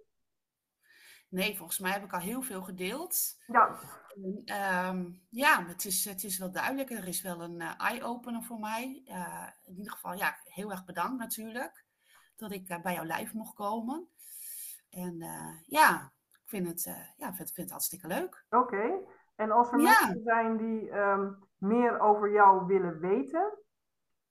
nee, 1.28 1.56
volgens 1.56 1.78
mij 1.78 1.92
heb 1.92 2.04
ik 2.04 2.12
al 2.12 2.20
heel 2.20 2.42
veel 2.42 2.62
gedeeld. 2.62 3.42
Ja, 3.46 3.78
En, 4.14 4.42
ehm, 4.44 5.10
ja, 5.30 5.66
het 5.66 5.84
is, 5.84 6.04
het 6.04 6.22
is 6.24 6.38
wel 6.38 6.52
duidelijk. 6.52 6.90
Er 6.90 7.08
is 7.08 7.22
wel 7.22 7.40
een 7.42 7.60
eh, 7.60 7.80
eye-opener 7.80 8.42
voor 8.42 8.58
mij. 8.58 9.02
Eh, 9.04 9.48
in 9.64 9.76
ieder 9.76 9.92
geval, 9.92 10.14
ja, 10.14 10.36
heel 10.44 10.70
erg 10.70 10.84
bedankt 10.84 11.18
natuurlijk 11.18 11.85
dat 12.36 12.52
ik 12.52 12.68
eh, 12.68 12.80
bij 12.80 12.94
jou 12.94 13.06
live 13.06 13.36
mocht 13.36 13.54
komen. 13.54 14.08
En 14.90 15.22
eh, 15.22 15.54
ja, 15.66 16.12
ik 16.32 16.48
vind 16.48 16.66
het, 16.66 16.86
eh, 16.86 17.06
ja, 17.16 17.26
vind, 17.34 17.36
vind 17.52 17.56
het 17.56 17.70
hartstikke 17.70 18.06
leuk. 18.06 18.44
oké. 18.50 18.90
En 19.36 19.50
als 19.50 19.72
er 19.72 19.80
Ja. 19.80 19.84
mensen 20.06 20.22
zijn 20.22 20.56
die 20.56 20.90
ehm, 20.90 21.32
meer 21.58 22.00
over 22.00 22.32
jou 22.32 22.66
willen 22.66 23.00
weten, 23.00 23.58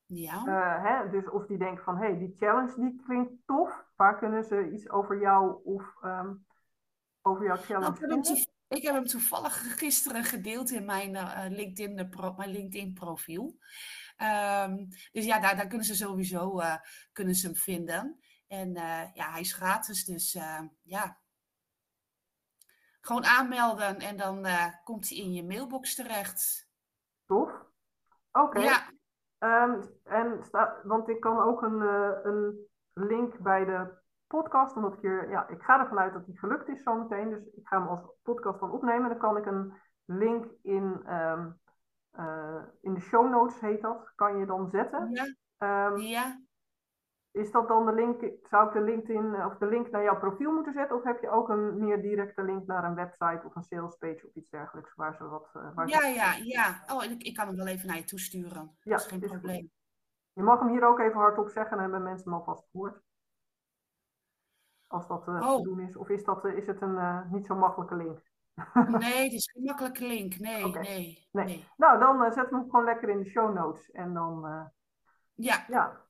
Ja. 0.05 0.45
Eh, 0.45 0.83
hè, 0.83 1.09
dus 1.09 1.29
of 1.29 1.45
die 1.45 1.57
denken 1.57 1.83
van, 1.83 1.97
hé, 1.97 2.05
hey, 2.05 2.17
die 2.17 2.33
challenge 2.37 2.75
die 2.75 3.01
klinkt 3.05 3.31
tof. 3.45 3.85
Waar 3.95 4.17
kunnen 4.17 4.43
ze 4.43 4.71
iets 4.71 4.89
over 4.89 5.19
jou 5.19 5.63
of 5.63 5.95
ehm, 6.01 6.33
over 7.21 7.45
jouw 7.45 7.55
Nou, 7.55 7.95
challenge 7.95 8.15
ik, 8.17 8.23
toev- 8.23 8.45
ik 8.67 8.83
heb 8.83 8.93
hem 8.93 9.05
toevallig 9.05 9.77
gisteren 9.77 10.23
gedeeld 10.23 10.71
in 10.71 10.85
mijn, 10.85 11.15
eh, 11.15 11.45
LinkedIn, 11.49 12.09
pro- 12.09 12.33
mijn 12.37 12.49
LinkedIn 12.49 12.93
profiel. 12.93 13.57
Ehm, 14.15 14.75
dus 15.11 15.25
ja, 15.25 15.39
daar, 15.39 15.55
daar 15.55 15.67
kunnen 15.67 15.85
ze 15.85 15.95
sowieso 15.95 16.59
eh, 16.59 16.75
kunnen 17.13 17.35
ze 17.35 17.45
hem 17.45 17.55
vinden. 17.55 18.19
En 18.47 18.75
eh, 18.75 19.13
ja, 19.13 19.31
hij 19.31 19.41
is 19.41 19.53
gratis, 19.53 20.05
dus 20.05 20.35
eh, 20.35 20.61
ja. 20.81 21.17
Gewoon 23.01 23.25
aanmelden 23.25 23.99
en 23.99 24.17
dan 24.17 24.47
komt 24.83 25.09
hij 25.09 25.17
in 25.17 25.33
je 25.33 25.43
mailbox 25.43 25.95
terecht. 25.95 26.69
Tof. 27.25 27.51
Oké. 28.31 28.59
Ja, 28.59 28.89
Ehm, 29.37 29.81
en 30.03 30.43
sta, 30.43 30.79
want 30.83 31.09
ik 31.09 31.19
kan 31.19 31.39
ook 31.39 31.61
een, 31.61 31.81
een 32.23 32.67
link 32.93 33.37
bij 33.39 33.65
de 33.65 33.97
podcast, 34.27 34.75
omdat 34.75 34.93
ik 34.93 34.99
hier, 35.01 35.29
ja, 35.29 35.47
ik 35.47 35.61
ga 35.61 35.79
ervan 35.79 35.99
uit 35.99 36.13
dat 36.13 36.25
die 36.25 36.39
gelukt 36.39 36.67
is 36.67 36.83
zometeen. 36.83 37.29
Dus 37.29 37.45
ik 37.55 37.67
ga 37.67 37.79
hem 37.79 37.87
als 37.87 38.01
podcast 38.23 38.59
dan 38.59 38.71
opnemen. 38.71 39.09
Dan 39.09 39.17
kan 39.17 39.37
ik 39.37 39.45
een 39.45 39.73
link 40.05 40.45
in, 40.61 41.01
ehm, 41.05 41.51
eh, 42.17 42.63
in 42.81 42.93
de 42.93 42.99
show 42.99 43.29
notes, 43.29 43.59
heet 43.59 43.81
dat, 43.81 44.11
kan 44.15 44.37
je 44.37 44.45
dan 44.45 44.69
zetten. 44.69 45.09
ja, 45.11 45.25
Ehm, 45.57 45.97
ja. 45.97 46.41
is 47.31 47.51
dat 47.51 47.67
dan 47.67 47.85
de 47.85 47.93
link, 47.93 48.21
zou 48.43 48.67
ik 48.67 48.73
de 48.73 48.81
LinkedIn 48.81 49.45
of 49.45 49.57
de 49.57 49.65
link 49.65 49.89
naar 49.91 50.03
jouw 50.03 50.17
profiel 50.19 50.51
moeten 50.51 50.73
zetten? 50.73 50.97
Of 50.97 51.03
heb 51.03 51.21
je 51.21 51.29
ook 51.29 51.49
een 51.49 51.79
meer 51.79 52.01
directe 52.01 52.43
link 52.43 52.65
naar 52.67 52.83
een 52.83 52.95
website 52.95 53.41
of 53.45 53.55
een 53.55 53.63
sales 53.63 53.95
page 53.95 54.27
of 54.27 54.33
iets 54.33 54.49
dergelijks 54.49 54.95
waar 54.95 55.15
ze 55.15 55.23
wat. 55.27 55.49
eh, 55.53 55.69
ze- 55.75 55.87
Ja, 55.87 56.05
ja, 56.07 56.33
ja. 56.43 56.83
Oh, 56.95 57.03
en 57.03 57.11
ik, 57.11 57.21
ik 57.21 57.35
kan 57.35 57.47
hem 57.47 57.55
wel 57.55 57.67
even 57.67 57.87
naar 57.87 57.97
je 57.97 58.03
toesturen. 58.03 58.77
Ja, 58.81 58.91
dat 58.91 58.99
is 58.99 59.07
geen 59.07 59.21
is 59.21 59.29
goed. 59.29 59.39
probleem. 59.39 59.71
Je 60.33 60.43
mag 60.43 60.59
hem 60.59 60.69
hier 60.69 60.87
ook 60.87 60.99
even 60.99 61.19
hardop 61.19 61.49
zeggen, 61.49 61.71
dan 61.71 61.81
hebben 61.81 62.03
mensen 62.03 62.23
hem 62.31 62.39
alvast 62.39 62.67
gehoord. 62.71 63.01
Als 64.87 65.07
dat 65.07 65.27
eh, 65.27 65.41
Oh. 65.49 65.55
te 65.57 65.63
doen 65.63 65.79
is. 65.79 65.95
Of 65.95 66.09
is, 66.09 66.23
dat, 66.23 66.45
eh, 66.45 66.57
is 66.57 66.67
het 66.67 66.81
een 66.81 66.97
eh, 66.97 67.31
niet 67.31 67.45
zo 67.45 67.55
makkelijke 67.55 67.95
link? 67.95 68.21
Nee, 68.87 69.23
het 69.23 69.33
is 69.33 69.51
geen 69.51 69.63
makkelijke 69.63 70.07
link. 70.07 70.37
Nee, 70.39 70.65
nee, 70.65 71.27
Nee. 71.31 71.45
nee. 71.45 71.67
Nou, 71.77 71.99
dan 71.99 72.23
eh, 72.23 72.31
zetten 72.31 72.49
we 72.53 72.55
hem 72.59 72.69
gewoon 72.69 72.85
lekker 72.85 73.09
in 73.09 73.17
de 73.23 73.29
show 73.29 73.53
notes. 73.53 73.91
En 73.91 74.13
dan 74.13 74.45
eh, 74.45 74.65
Ja, 75.33 75.65
ja, 75.67 76.01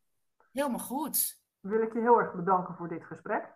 helemaal 0.51 0.79
goed. 0.79 1.41
wil 1.59 1.81
ik 1.81 1.93
je 1.93 1.99
heel 1.99 2.19
erg 2.19 2.33
bedanken 2.35 2.75
voor 2.75 2.87
dit 2.87 3.05
gesprek. 3.05 3.53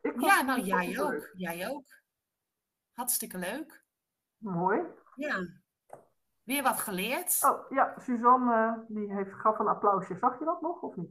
Ik 0.00 0.20
Ja, 0.20 0.42
nou 0.42 0.60
jij 0.60 1.00
ook. 1.00 1.10
leuk. 1.10 1.32
Jij 1.36 1.68
ook. 1.68 1.84
Hartstikke 2.92 3.38
leuk. 3.38 3.84
Mooi. 4.36 4.80
Ja. 5.14 5.38
Weer 6.42 6.62
wat 6.62 6.80
geleerd. 6.80 7.38
Oh 7.44 7.70
ja, 7.70 7.94
Suzanne 7.98 8.54
eh, 8.54 8.72
die 8.88 9.14
heeft, 9.14 9.32
gaf 9.32 9.58
een 9.58 9.68
applausje. 9.68 10.16
Zag 10.16 10.38
je 10.38 10.44
dat 10.44 10.60
nog 10.60 10.80
of 10.82 10.96
niet? 10.96 11.10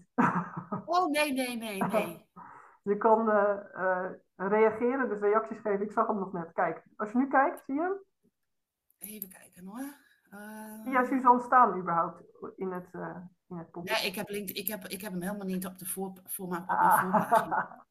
Oh, 0.85 1.09
nee, 1.09 1.33
nee, 1.33 1.57
nee, 1.57 1.83
nee. 1.83 2.27
je 2.89 2.97
kan 2.97 3.29
eh, 3.31 3.57
eh, 3.73 4.11
reageren, 4.35 5.09
dus 5.09 5.19
reacties 5.19 5.57
geven. 5.57 5.81
Ik 5.81 5.91
zag 5.91 6.07
hem 6.07 6.19
nog 6.19 6.33
net. 6.33 6.51
Kijk, 6.53 6.83
als 6.95 7.11
je 7.11 7.17
nu 7.17 7.27
kijkt, 7.27 7.63
zie 7.65 7.75
je 7.75 7.81
hem? 7.81 7.97
Even 8.99 9.29
kijken 9.29 9.65
hoor. 9.65 9.93
Eh, 10.29 10.81
Zie 10.83 10.91
jij 10.91 11.05
Suzanne 11.05 11.41
staan 11.41 11.77
überhaupt 11.79 12.23
in 12.55 12.71
het, 12.71 12.87
in 13.47 13.57
het 13.57 13.71
podcast? 13.71 14.01
Nee, 14.01 14.09
ik 14.09 14.15
heb, 14.15 14.29
link, 14.29 14.49
ik, 14.49 14.67
heb, 14.67 14.83
ik 14.85 15.01
heb 15.01 15.11
hem 15.11 15.21
helemaal 15.21 15.45
niet 15.47 15.65
op, 15.65 15.77
de 15.77 15.85
voor, 15.85 16.13
voor 16.23 16.47
mijn, 16.47 16.61
op 16.61 16.67
mijn 16.67 16.99
voorpagina. 16.99 17.77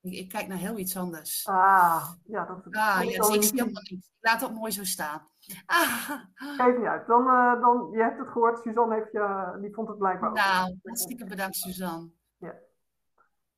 Ik, 0.00 0.12
ik 0.12 0.28
kijk 0.28 0.46
naar 0.48 0.58
heel 0.58 0.78
iets 0.78 0.96
anders. 0.96 1.46
Ah, 1.46 2.08
ja, 2.24 2.44
dat 2.44 2.56
Ah, 2.56 2.64
dat 2.64 2.74
ja, 2.74 3.18
kan 3.18 3.26
dus 3.26 3.36
ik 3.36 3.42
zie 3.42 3.60
helemaal 3.60 3.82
niet. 3.90 4.04
Ik 4.04 4.16
laat 4.20 4.40
het 4.40 4.54
mooi 4.54 4.72
zo 4.72 4.84
staan. 4.84 5.28
Ah, 5.66 6.10
Geeft 6.34 6.78
niet 6.78 6.86
uit. 6.86 7.06
Dan, 7.06 7.24
dan, 7.60 7.88
je 7.92 8.02
hebt 8.02 8.18
het 8.18 8.28
gehoord, 8.28 8.58
Suzanne 8.58 8.94
heeft 8.94 9.12
je, 9.12 9.56
die 9.60 9.74
vond 9.74 9.88
het 9.88 9.98
blijkbaar 9.98 10.30
ook. 10.30 10.36
nou, 10.36 10.78
hartstikke 10.82 11.24
bedankt 11.24 11.56
Suzanne. 11.56 12.10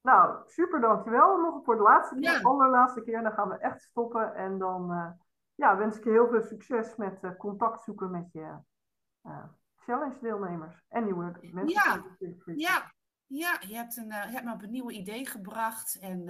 Nou, 0.01 0.43
super, 0.47 0.81
dankjewel. 0.81 1.37
Nog 1.41 1.65
voor 1.65 1.77
de 1.77 1.83
laatste 1.83 2.15
keer, 2.15 2.33
Ja. 2.33 2.39
de 2.39 2.45
allerlaatste 2.45 3.03
keer. 3.03 3.23
Dan 3.23 3.33
gaan 3.33 3.49
we 3.49 3.59
echt 3.59 3.83
stoppen. 3.83 4.35
En 4.35 4.59
dan 4.59 4.93
eh, 4.93 5.11
ja, 5.55 5.77
wens 5.77 5.97
ik 5.97 6.05
je 6.05 6.11
heel 6.11 6.29
veel 6.29 6.43
succes 6.43 6.97
met 6.97 7.25
eh, 7.25 7.37
contact 7.37 7.83
zoeken 7.83 8.11
met 8.11 8.33
je 8.33 8.57
eh, 9.23 9.45
challenge 9.77 10.19
deelnemers. 10.21 10.85
En 10.89 11.05
nieuwe 11.05 11.39
mensen. 11.53 11.69
Ja, 11.69 12.05
Ja, 12.55 12.93
ja 13.27 13.57
je, 13.61 13.77
hebt 13.77 13.97
een, 13.97 14.07
je 14.07 14.13
hebt 14.33 14.45
me 14.45 14.53
op 14.53 14.63
een 14.63 14.71
nieuw 14.71 14.91
idee 14.91 15.27
gebracht. 15.27 15.99
En 16.01 16.29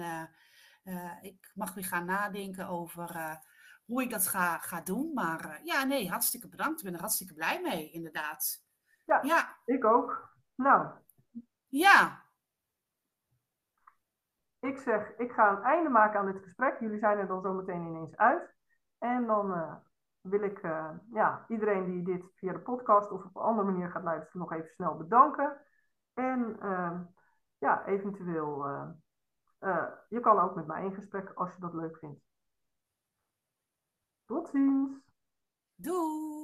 ik 1.21 1.51
mag 1.53 1.73
weer 1.73 1.83
gaan 1.85 2.05
nadenken 2.05 2.67
over 2.67 3.39
hoe 3.85 4.03
ik 4.03 4.09
dat 4.09 4.27
ga, 4.27 4.57
ga 4.57 4.81
doen. 4.81 5.13
Maar 5.13 5.59
ja, 5.63 5.83
nee, 5.83 6.09
hartstikke 6.09 6.47
bedankt. 6.47 6.79
Ik 6.79 6.85
ben 6.85 6.93
er 6.93 6.99
hartstikke 6.99 7.33
blij 7.33 7.61
mee, 7.61 7.89
inderdaad. 7.91 8.63
Ja. 9.05 9.19
Ja, 9.21 9.57
Ik 9.65 9.85
ook. 9.85 10.33
Nou, 10.55 10.87
ja, 11.67 12.18
ik 14.59 14.77
zeg, 14.77 15.17
ik 15.17 15.31
ga 15.31 15.51
een 15.51 15.63
einde 15.63 15.89
maken 15.89 16.19
aan 16.19 16.31
dit 16.31 16.43
gesprek. 16.43 16.79
Jullie 16.79 16.99
zijn 16.99 17.17
er 17.17 17.27
dan 17.27 17.41
zo 17.41 17.53
meteen 17.53 17.87
ineens 17.87 18.15
uit. 18.15 18.55
En 18.97 19.25
dan 19.25 19.53
eh, 19.53 19.75
wil 20.21 20.41
ik 20.41 20.59
eh, 20.59 20.89
ja, 21.11 21.45
iedereen 21.47 21.85
die 21.85 22.03
dit 22.03 22.31
via 22.35 22.53
de 22.53 22.59
podcast 22.59 23.11
of 23.11 23.25
op 23.25 23.35
een 23.35 23.41
andere 23.41 23.71
manier 23.71 23.89
gaat 23.89 24.03
luisteren 24.03 24.39
nog 24.41 24.51
even 24.51 24.69
snel 24.69 24.97
bedanken. 24.97 25.57
En 26.13 26.59
eh, 26.59 26.99
ja, 27.57 27.85
eventueel, 27.85 28.65
eh, 29.59 29.85
je 30.09 30.19
kan 30.19 30.39
ook 30.39 30.55
met 30.55 30.67
mij 30.67 30.83
in 30.83 30.93
gesprek 30.93 31.31
als 31.33 31.53
je 31.53 31.59
dat 31.59 31.73
leuk 31.73 31.97
vindt. 31.97 32.21
Tot 34.25 34.49
ziens! 34.49 35.07
doei. 35.75 36.38